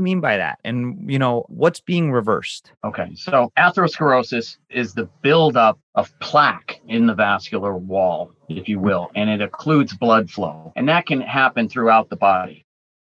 mean 0.00 0.20
by 0.20 0.38
that? 0.38 0.58
And, 0.64 1.10
you 1.10 1.18
know, 1.18 1.44
what's 1.48 1.80
being 1.80 2.12
reversed? 2.12 2.72
Okay. 2.84 3.10
So, 3.14 3.52
atherosclerosis 3.58 4.56
is 4.70 4.94
the 4.94 5.08
buildup 5.20 5.78
of 5.94 6.18
plaque 6.20 6.80
in 6.88 7.06
the 7.06 7.14
vascular 7.14 7.76
wall, 7.76 8.32
if 8.48 8.68
you 8.68 8.80
will, 8.80 9.10
and 9.14 9.28
it 9.28 9.40
occludes 9.40 9.98
blood 9.98 10.30
flow. 10.30 10.72
And 10.74 10.88
that 10.88 11.06
can 11.06 11.20
happen 11.20 11.68
throughout 11.68 12.08
the 12.08 12.16
body. 12.16 12.64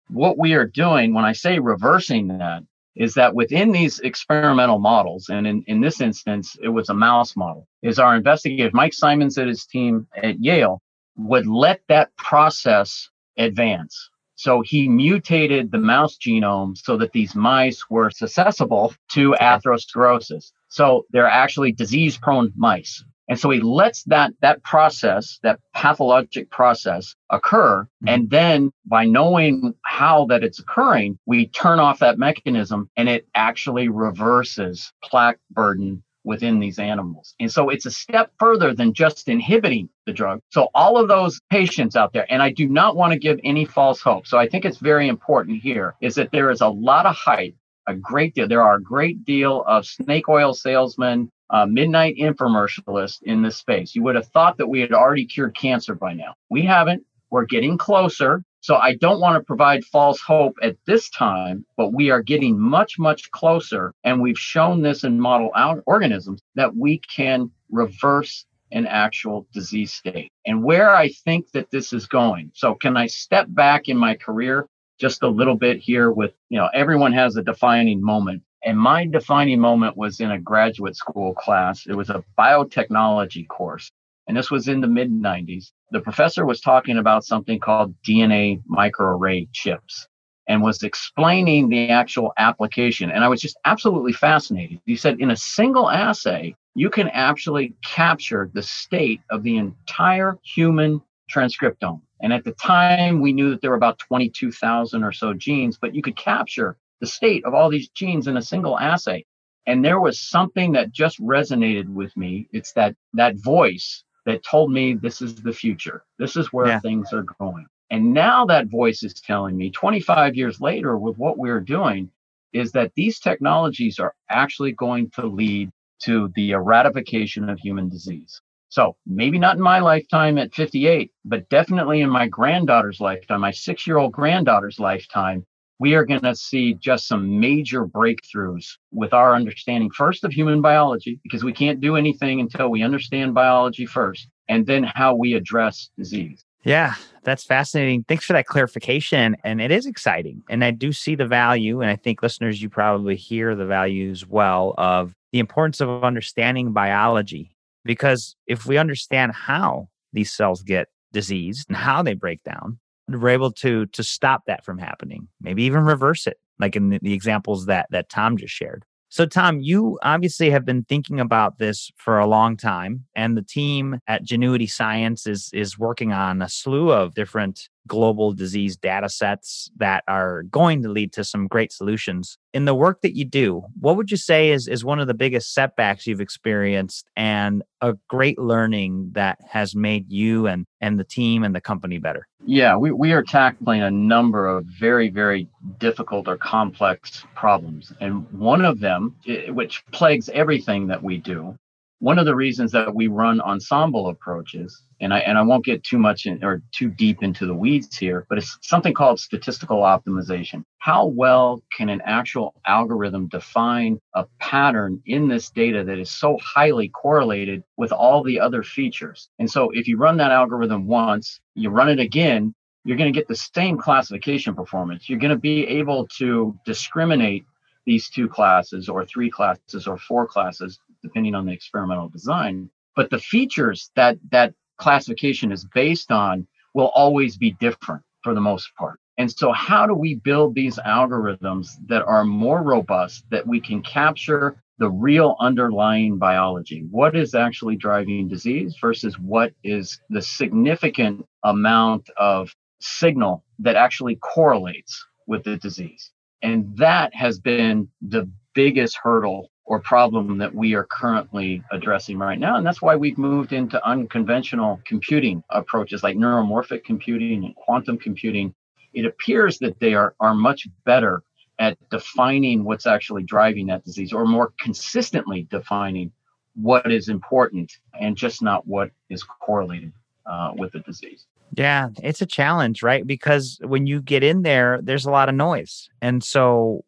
What 0.09 0.39
we 0.39 0.55
are 0.55 0.67
doing 0.67 1.13
when 1.13 1.25
I 1.25 1.33
say 1.33 1.59
reversing 1.59 2.29
that 2.29 2.63
is 2.97 3.15
that 3.15 3.35
within 3.35 3.73
these 3.73 4.01
experimental 4.01 4.79
models, 4.79 5.29
and 5.29 5.47
in, 5.47 5.63
in 5.67 5.81
this 5.81 6.01
instance, 6.01 6.57
it 6.63 6.69
was 6.69 6.89
a 6.89 6.95
mouse 6.95 7.37
model, 7.37 7.69
is 7.83 7.99
our 7.99 8.17
investigator, 8.17 8.71
Mike 8.73 8.95
Simons 8.95 9.37
and 9.39 9.49
his 9.49 9.67
team 9.67 10.07
at 10.17 10.41
Yale, 10.41 10.81
would 11.17 11.47
let 11.47 11.83
that 11.89 12.15
process 12.17 13.09
advance. 13.37 14.11
So 14.35 14.61
he 14.61 14.89
mutated 14.89 15.71
the 15.71 15.79
mouse 15.79 16.19
genome 16.19 16.77
so 16.77 16.97
that 16.99 17.13
these 17.13 17.35
mice 17.35 17.89
were 17.89 18.11
susceptible 18.11 18.95
to 19.13 19.35
atherosclerosis. 19.41 20.53
So 20.69 21.07
they're 21.11 21.27
actually 21.27 21.73
disease 21.73 22.19
prone 22.19 22.53
mice. 22.57 23.03
And 23.29 23.39
so 23.39 23.51
he 23.51 23.61
lets 23.61 24.05
that 24.05 24.33
that 24.41 24.63
process, 24.63 25.39
that 25.43 25.61
pathologic 25.75 26.51
process 26.51 27.15
occur. 27.31 27.83
Mm-hmm. 27.83 28.09
And 28.09 28.31
then 28.31 28.73
by 28.85 29.05
knowing 29.05 29.75
how 29.83 30.27
that 30.27 30.45
it's 30.45 30.61
occurring, 30.61 31.19
we 31.27 31.49
turn 31.49 31.81
off 31.81 31.99
that 32.01 32.19
mechanism 32.19 32.89
and 32.97 33.09
it 33.09 33.27
actually 33.35 33.89
reverses 33.89 34.93
plaque 35.03 35.39
burden 35.51 36.03
within 36.27 36.59
these 36.59 36.79
animals. 36.79 37.35
And 37.39 37.51
so 37.51 37.71
it's 37.71 37.87
a 37.87 37.91
step 37.91 38.33
further 38.39 38.75
than 38.75 38.93
just 38.93 39.29
inhibiting 39.29 39.89
the 40.07 40.13
drug. 40.13 40.41
So 40.51 40.69
all 40.75 40.99
of 40.99 41.09
those 41.09 41.41
patients 41.51 41.95
out 41.95 42.13
there, 42.13 42.27
and 42.29 42.43
I 42.43 42.51
do 42.51 42.69
not 42.69 42.97
want 42.97 43.13
to 43.13 43.19
give 43.19 43.39
any 43.45 43.65
false 43.65 44.01
hope. 44.01 44.27
So 44.27 44.37
I 44.37 44.49
think 44.49 44.65
it's 44.65 44.79
very 44.79 45.09
important 45.09 45.63
here 45.63 45.95
is 46.03 46.17
that 46.17 46.33
there 46.33 46.51
is 46.51 46.61
a 46.61 46.69
lot 46.69 47.07
of 47.07 47.15
hype, 47.15 47.55
a 47.87 47.95
great 47.95 48.35
deal. 48.35 48.49
There 48.49 48.63
are 48.63 48.77
a 48.77 48.83
great 48.83 49.25
deal 49.25 49.63
of 49.67 49.87
snake 49.87 50.29
oil 50.29 50.55
salesmen 50.55 51.31
uh, 51.51 51.67
midnight 51.67 52.17
infomercialists 52.17 53.23
in 53.23 53.43
this 53.43 53.57
space. 53.57 53.95
You 53.95 54.03
would 54.03 54.17
have 54.17 54.29
thought 54.29 54.59
that 54.59 54.67
we 54.67 54.81
had 54.81 54.93
already 54.93 55.27
cured 55.27 55.57
cancer 55.57 55.95
by 55.95 56.13
now. 56.13 56.35
We 56.51 56.63
haven't. 56.63 57.05
We're 57.31 57.45
getting 57.45 57.79
closer. 57.79 58.43
So 58.61 58.77
I 58.77 58.97
don't 58.97 59.21
want 59.21 59.37
to 59.37 59.45
provide 59.45 59.85
false 59.85 60.21
hope 60.21 60.57
at 60.61 60.77
this 60.87 61.09
time, 61.11 61.65
but 61.77 61.93
we 61.93 62.11
are 62.11 62.23
getting 62.23 62.59
much, 62.59 62.99
much 62.99 63.31
closer. 63.31 63.93
And 64.03 64.21
we've 64.21 64.39
shown 64.39 64.83
this 64.83 65.05
in 65.05 65.21
model 65.21 65.51
organisms 65.87 66.41
that 66.57 66.75
we 66.75 66.99
can 66.99 67.51
reverse 67.71 68.45
an 68.73 68.87
actual 68.87 69.47
disease 69.53 69.93
state. 69.93 70.33
And 70.47 70.65
where 70.65 70.91
I 70.91 71.11
think 71.11 71.53
that 71.53 71.71
this 71.71 71.93
is 71.93 72.07
going. 72.07 72.51
So 72.55 72.75
can 72.75 72.97
I 72.97 73.07
step 73.07 73.47
back 73.51 73.89
in 73.89 73.97
my 73.97 74.17
career 74.17 74.67
just 74.99 75.23
a 75.23 75.29
little 75.29 75.57
bit 75.57 75.79
here 75.79 76.11
with, 76.11 76.33
you 76.49 76.59
know, 76.59 76.69
everyone 76.75 77.13
has 77.13 77.37
a 77.37 77.43
defining 77.43 78.03
moment. 78.03 78.43
And 78.65 78.79
my 78.79 79.07
defining 79.07 79.61
moment 79.61 79.97
was 79.97 80.21
in 80.21 80.33
a 80.33 80.41
graduate 80.41 80.97
school 80.97 81.35
class. 81.35 81.87
It 81.87 81.95
was 81.95 82.11
a 82.11 82.25
biotechnology 82.39 83.47
course. 83.49 83.91
And 84.27 84.37
this 84.37 84.51
was 84.51 84.67
in 84.67 84.81
the 84.81 84.89
mid 84.89 85.11
90s. 85.11 85.71
The 85.93 86.01
professor 86.01 86.45
was 86.45 86.61
talking 86.61 86.99
about 86.99 87.25
something 87.25 87.61
called 87.61 87.95
DNA 88.03 88.61
microarray 88.69 89.49
chips 89.53 90.09
and 90.49 90.63
was 90.63 90.83
explaining 90.83 91.69
the 91.69 91.91
actual 91.91 92.33
application. 92.39 93.11
And 93.11 93.25
I 93.25 93.29
was 93.29 93.41
just 93.41 93.59
absolutely 93.65 94.13
fascinated. 94.13 94.81
He 94.87 94.97
said, 94.97 95.21
in 95.21 95.31
a 95.31 95.37
single 95.37 95.91
assay, 95.91 96.55
you 96.75 96.91
can 96.91 97.09
actually 97.09 97.75
capture 97.85 98.51
the 98.53 98.63
state 98.63 99.21
of 99.31 99.43
the 99.43 99.57
entire 99.57 100.39
human 100.43 101.03
transcriptome. 101.31 102.01
And 102.21 102.33
at 102.33 102.45
the 102.45 102.53
time, 102.53 103.21
we 103.21 103.33
knew 103.33 103.51
that 103.51 103.61
there 103.61 103.71
were 103.71 103.77
about 103.77 103.99
22,000 103.99 105.03
or 105.03 105.13
so 105.13 105.35
genes, 105.35 105.79
but 105.79 105.95
you 105.95 106.03
could 106.03 106.17
capture 106.17 106.77
the 107.01 107.07
state 107.07 107.45
of 107.45 107.55
all 107.55 107.69
these 107.69 107.89
genes 107.89 108.27
in 108.27 108.37
a 108.37 108.43
single 108.43 108.79
assay. 108.79 109.25
And 109.67 109.85
there 109.85 110.01
was 110.01 110.21
something 110.21 110.73
that 110.73 110.93
just 110.93 111.21
resonated 111.21 111.89
with 111.89 112.17
me. 112.17 112.49
It's 112.53 112.73
that 112.73 112.95
that 113.15 113.37
voice 113.37 114.05
that 114.25 114.45
told 114.45 114.73
me 114.73 114.95
this 114.95 115.21
is 115.21 115.35
the 115.37 115.53
future. 115.53 116.05
This 116.19 116.37
is 116.37 116.53
where 116.53 116.67
yeah. 116.67 116.81
things 116.81 117.13
are 117.13 117.25
going. 117.39 117.67
And 117.91 118.13
now 118.13 118.45
that 118.47 118.67
voice 118.67 119.03
is 119.03 119.15
telling 119.15 119.57
me 119.57 119.71
25 119.71 120.35
years 120.35 120.61
later 120.61 120.97
with 120.97 121.17
what 121.19 121.39
we're 121.39 121.61
doing 121.61 122.11
is 122.53 122.73
that 122.73 122.93
these 122.97 123.21
technologies 123.21 123.99
are 123.99 124.15
actually 124.31 124.73
going 124.73 125.11
to 125.11 125.27
lead 125.27 125.71
to 126.03 126.31
the 126.35 126.53
eradication 126.53 127.49
of 127.49 127.59
human 127.59 127.89
disease. 127.89 128.41
So 128.77 128.95
maybe 129.07 129.39
not 129.39 129.57
in 129.57 129.63
my 129.63 129.79
lifetime 129.79 130.37
at 130.37 130.55
58, 130.55 131.11
but 131.25 131.49
definitely 131.49 132.03
in 132.03 132.11
my 132.11 132.29
granddaughter's 132.29 133.01
lifetime, 133.01 133.41
my 133.41 133.51
six 133.51 133.87
year 133.87 133.97
old 133.97 134.13
granddaughter's 134.13 134.79
lifetime, 134.79 135.47
we 135.79 135.95
are 135.95 136.05
going 136.05 136.21
to 136.21 136.37
see 136.37 136.75
just 136.75 137.09
some 137.09 137.41
major 137.41 137.87
breakthroughs 137.87 138.67
with 138.93 139.15
our 139.15 139.35
understanding 139.35 139.89
first 139.91 140.25
of 140.25 140.33
human 140.33 140.61
biology, 140.61 141.19
because 141.23 141.43
we 141.43 141.55
can't 141.55 141.81
do 141.81 141.97
anything 141.97 142.39
until 142.39 142.69
we 142.69 142.83
understand 142.83 143.33
biology 143.33 143.87
first, 143.87 144.29
and 144.47 144.67
then 144.67 144.83
how 144.83 145.15
we 145.15 145.33
address 145.33 145.89
disease. 145.97 146.45
Yeah, 146.63 146.97
that's 147.25 147.45
fascinating. 147.45 148.05
Thanks 148.07 148.27
for 148.27 148.35
that 148.35 148.45
clarification. 148.45 149.39
And 149.43 149.63
it 149.63 149.71
is 149.71 149.87
exciting. 149.87 150.43
And 150.51 150.63
I 150.63 150.71
do 150.71 150.93
see 150.93 151.15
the 151.15 151.27
value. 151.27 151.81
And 151.81 151.91
I 151.91 151.97
think 151.97 152.23
listeners, 152.23 152.61
you 152.61 152.69
probably 152.69 153.17
hear 153.17 153.55
the 153.55 153.65
value 153.65 154.11
as 154.11 154.27
well 154.27 154.75
of 154.77 155.15
the 155.33 155.39
importance 155.39 155.81
of 155.81 156.05
understanding 156.05 156.73
biology. 156.73 157.56
Because 157.87 158.37
if 158.47 158.67
we 158.67 158.79
understand 158.79 159.33
how 159.33 159.89
these 160.13 160.33
cells 160.33 160.63
get 160.63 160.89
diseased 161.13 161.67
and 161.69 161.77
how 161.77 162.03
they 162.03 162.15
break 162.15 162.43
down, 162.43 162.79
we're 163.09 163.29
able 163.29 163.53
to 163.53 163.87
to 163.87 164.03
stop 164.03 164.43
that 164.47 164.65
from 164.65 164.79
happening 164.79 165.29
maybe 165.41 165.63
even 165.63 165.85
reverse 165.85 166.27
it 166.27 166.39
like 166.59 166.75
in 166.75 166.89
the, 166.89 167.15
examples 167.15 167.67
that 167.67 167.87
that 167.91 168.09
tom 168.09 168.37
just 168.37 168.55
shared. 168.55 168.85
So, 169.09 169.25
Tom, 169.25 169.61
you 169.61 170.01
obviously 170.03 170.51
have 170.51 170.65
been 170.65 170.85
thinking 170.85 171.21
about 171.21 171.59
this 171.59 171.93
for 171.97 172.19
a 172.19 172.27
long 172.27 172.57
time, 172.57 173.05
and 173.15 173.37
the 173.37 173.43
team 173.43 174.01
at 174.09 174.25
Genuity 174.25 174.69
Science 174.69 175.27
is 175.27 175.49
is 175.55 175.79
working 175.79 176.13
on 176.13 176.43
a 176.43 176.49
slew 176.49 176.91
of 176.91 177.15
different 177.15 177.69
global 177.87 178.33
disease 178.33 178.77
data 178.77 179.09
sets 179.09 179.71
that 179.77 180.05
are 180.09 180.45
going 180.45 180.83
to 180.83 180.89
lead 180.89 181.13
to 181.13 181.25
some 181.25 181.47
great 181.47 181.73
solutions. 181.73 182.39
In 182.53 182.65
the 182.65 182.75
work 182.75 183.03
that 183.03 183.17
you 183.17 183.25
do, 183.25 183.63
what 183.81 183.97
would 183.97 184.11
you 184.11 184.17
say 184.17 184.51
is 184.51 184.67
is 184.67 184.85
one 184.85 184.99
of 184.99 185.07
the 185.07 185.15
biggest 185.15 185.53
setbacks 185.53 186.07
you've 186.07 186.21
experienced 186.21 187.09
and 187.17 187.63
a 187.81 187.95
great 188.09 188.39
learning 188.39 189.11
that 189.13 189.39
has 189.49 189.75
made 189.75 190.11
you 190.11 190.47
and 190.47 190.67
and 190.81 190.99
the 190.99 191.05
team 191.05 191.45
and 191.45 191.55
the 191.55 191.61
company 191.61 191.99
better? 191.99 192.27
Yeah, 192.45 192.77
we, 192.77 192.93
we 192.93 193.13
are 193.13 193.23
tackling 193.23 193.83
a 193.83 193.91
number 193.91 194.47
of 194.47 194.67
very, 194.67 195.09
very 195.09 195.49
difficult 195.79 196.29
or 196.29 196.37
complex 196.37 197.25
problems. 197.35 197.93
And 198.01 198.31
one 198.31 198.65
of 198.65 198.81
them, 198.81 199.17
which 199.49 199.85
plagues 199.91 200.29
everything 200.29 200.87
that 200.87 201.03
we 201.03 201.19
do, 201.19 201.59
one 201.99 202.19
of 202.19 202.27
the 202.27 202.35
reasons 202.35 202.73
that 202.73 202.95
we 202.95 203.07
run 203.07 203.41
ensemble 203.41 204.09
approaches, 204.09 204.83
and 205.01 205.15
I 205.15 205.21
and 205.21 205.39
I 205.39 205.43
won't 205.43 205.65
get 205.65 205.83
too 205.83 205.99
much 205.99 206.27
in, 206.27 206.45
or 206.45 206.63
too 206.73 206.91
deep 206.91 207.23
into 207.23 207.47
the 207.47 207.55
weeds 207.55 207.97
here, 207.97 208.27
but 208.29 208.39
it's 208.39 208.59
something 208.63 208.93
called 208.93 209.19
statistical 209.19 209.79
optimization. 209.79 210.63
How 210.79 211.07
well 211.07 211.63
can 211.77 211.89
an 211.89 212.03
actual 212.05 212.55
algorithm 212.67 213.29
define 213.29 213.99
a 214.15 214.27
pattern 214.39 215.03
in 215.07 215.29
this 215.29 215.51
data 215.51 215.85
that 215.85 215.99
is 215.99 216.11
so 216.11 216.39
highly 216.43 216.89
correlated 216.89 217.63
with 217.77 217.93
all 217.93 218.23
the 218.23 218.41
other 218.41 218.63
features? 218.63 219.31
And 219.39 219.51
so 219.51 219.71
if 219.71 219.89
you 219.89 219.97
run 219.97 220.19
that 220.19 220.33
algorithm 220.33 220.87
once, 220.87 221.41
you 221.55 221.71
run 221.71 221.89
it 221.89 221.99
again, 221.99 222.55
you're 222.85 222.99
going 222.99 223.13
to 223.13 223.19
get 223.19 223.27
the 223.27 223.37
same 223.37 223.79
classification 223.79 224.55
performance. 224.55 225.09
You're 225.09 225.19
going 225.19 225.31
to 225.31 225.37
be 225.39 225.67
able 225.67 226.07
to 226.19 226.59
discriminate 226.65 227.47
these 227.87 228.11
two 228.11 228.29
classes 228.29 228.89
or 228.89 229.07
three 229.07 229.31
classes 229.31 229.87
or 229.87 229.97
four 229.97 230.27
classes 230.27 230.79
depending 231.07 231.35
on 231.35 231.47
the 231.47 231.53
experimental 231.53 232.09
design. 232.09 232.69
But 232.97 233.11
the 233.11 233.19
features 233.19 233.91
that 233.95 234.19
that 234.31 234.55
classification 234.79 235.53
is 235.53 235.67
based 235.75 236.11
on 236.11 236.47
will 236.75 236.91
always 236.95 237.37
be 237.37 237.53
different 237.53 238.03
for 238.23 238.35
the 238.35 238.41
most 238.41 238.69
part. 238.79 238.99
And 239.19 239.31
so, 239.31 239.53
how 239.53 239.87
do 239.87 239.95
we 239.95 240.15
build 240.15 240.55
these 240.55 240.77
algorithms 240.79 241.69
that 241.87 242.03
are 242.03 242.25
more 242.25 242.63
robust, 242.63 243.25
that 243.31 243.47
we 243.47 243.61
can 243.61 243.83
capture 243.83 244.63
the 244.79 244.91
real 244.91 245.37
underlying 245.41 246.19
biology? 246.19 246.87
What 246.91 247.17
is 247.17 247.35
actually 247.35 247.77
driving 247.77 248.29
disease 248.29 248.77
versus 248.81 249.19
what 249.19 249.53
is 249.65 249.99
the 250.11 250.21
significant 250.21 251.25
amount 251.45 252.11
of 252.19 252.55
signal 252.81 253.43
that 253.61 253.77
actually 253.77 254.17
correlates 254.17 255.03
with 255.27 255.45
the 255.45 255.57
disease? 255.57 256.11
And 256.43 256.77
that 256.77 257.15
has 257.15 257.41
been 257.41 257.89
the 258.03 258.29
biggest 258.55 258.99
hurdle 259.03 259.51
or 259.67 259.81
problem 259.81 260.39
that 260.39 260.55
we 260.55 260.75
are 260.75 260.85
currently 260.85 261.63
addressing 261.73 262.19
right 262.19 262.39
now. 262.39 262.57
And 262.57 262.65
that's 262.65 262.81
why 262.81 262.95
we've 262.95 263.19
moved 263.19 263.53
into 263.53 263.85
unconventional 263.87 264.81
computing 264.85 265.43
approaches 265.51 266.05
like 266.05 266.17
neuromorphic 266.17 266.85
computing 266.85 267.45
and 267.45 267.55
quantum 267.57 267.99
computing. 267.99 268.55
It 268.95 269.05
appears 269.05 269.59
that 269.59 269.79
they 269.81 269.95
are, 269.95 270.15
are 270.21 270.35
much 270.35 270.69
better 270.85 271.23
at 271.59 271.77
defining 271.91 272.65
what's 272.65 272.87
actually 272.87 273.25
driving 273.25 273.67
that 273.67 273.85
disease 273.85 274.13
or 274.13 274.25
more 274.25 274.53
consistently 274.61 275.49
defining 275.51 276.13
what 276.55 276.91
is 276.91 277.09
important 277.09 277.73
and 278.01 278.17
just 278.17 278.43
not 278.43 278.67
what 278.67 278.91
is 279.11 279.23
correlated 279.25 279.93
uh, 280.27 280.53
with 280.57 280.73
the 280.73 280.81
disease. 280.81 281.27
Yeah, 281.57 281.89
it's 282.03 282.23
a 282.23 282.27
challenge, 282.27 282.83
right? 282.83 283.07
Because 283.07 283.59
when 283.63 283.87
you 283.87 284.01
get 284.01 284.23
in 284.23 284.43
there, 284.43 284.81
there's 284.83 285.07
a 285.07 285.11
lot 285.11 285.29
of 285.29 285.35
noise. 285.35 285.89
And 286.03 286.23
so 286.23 286.85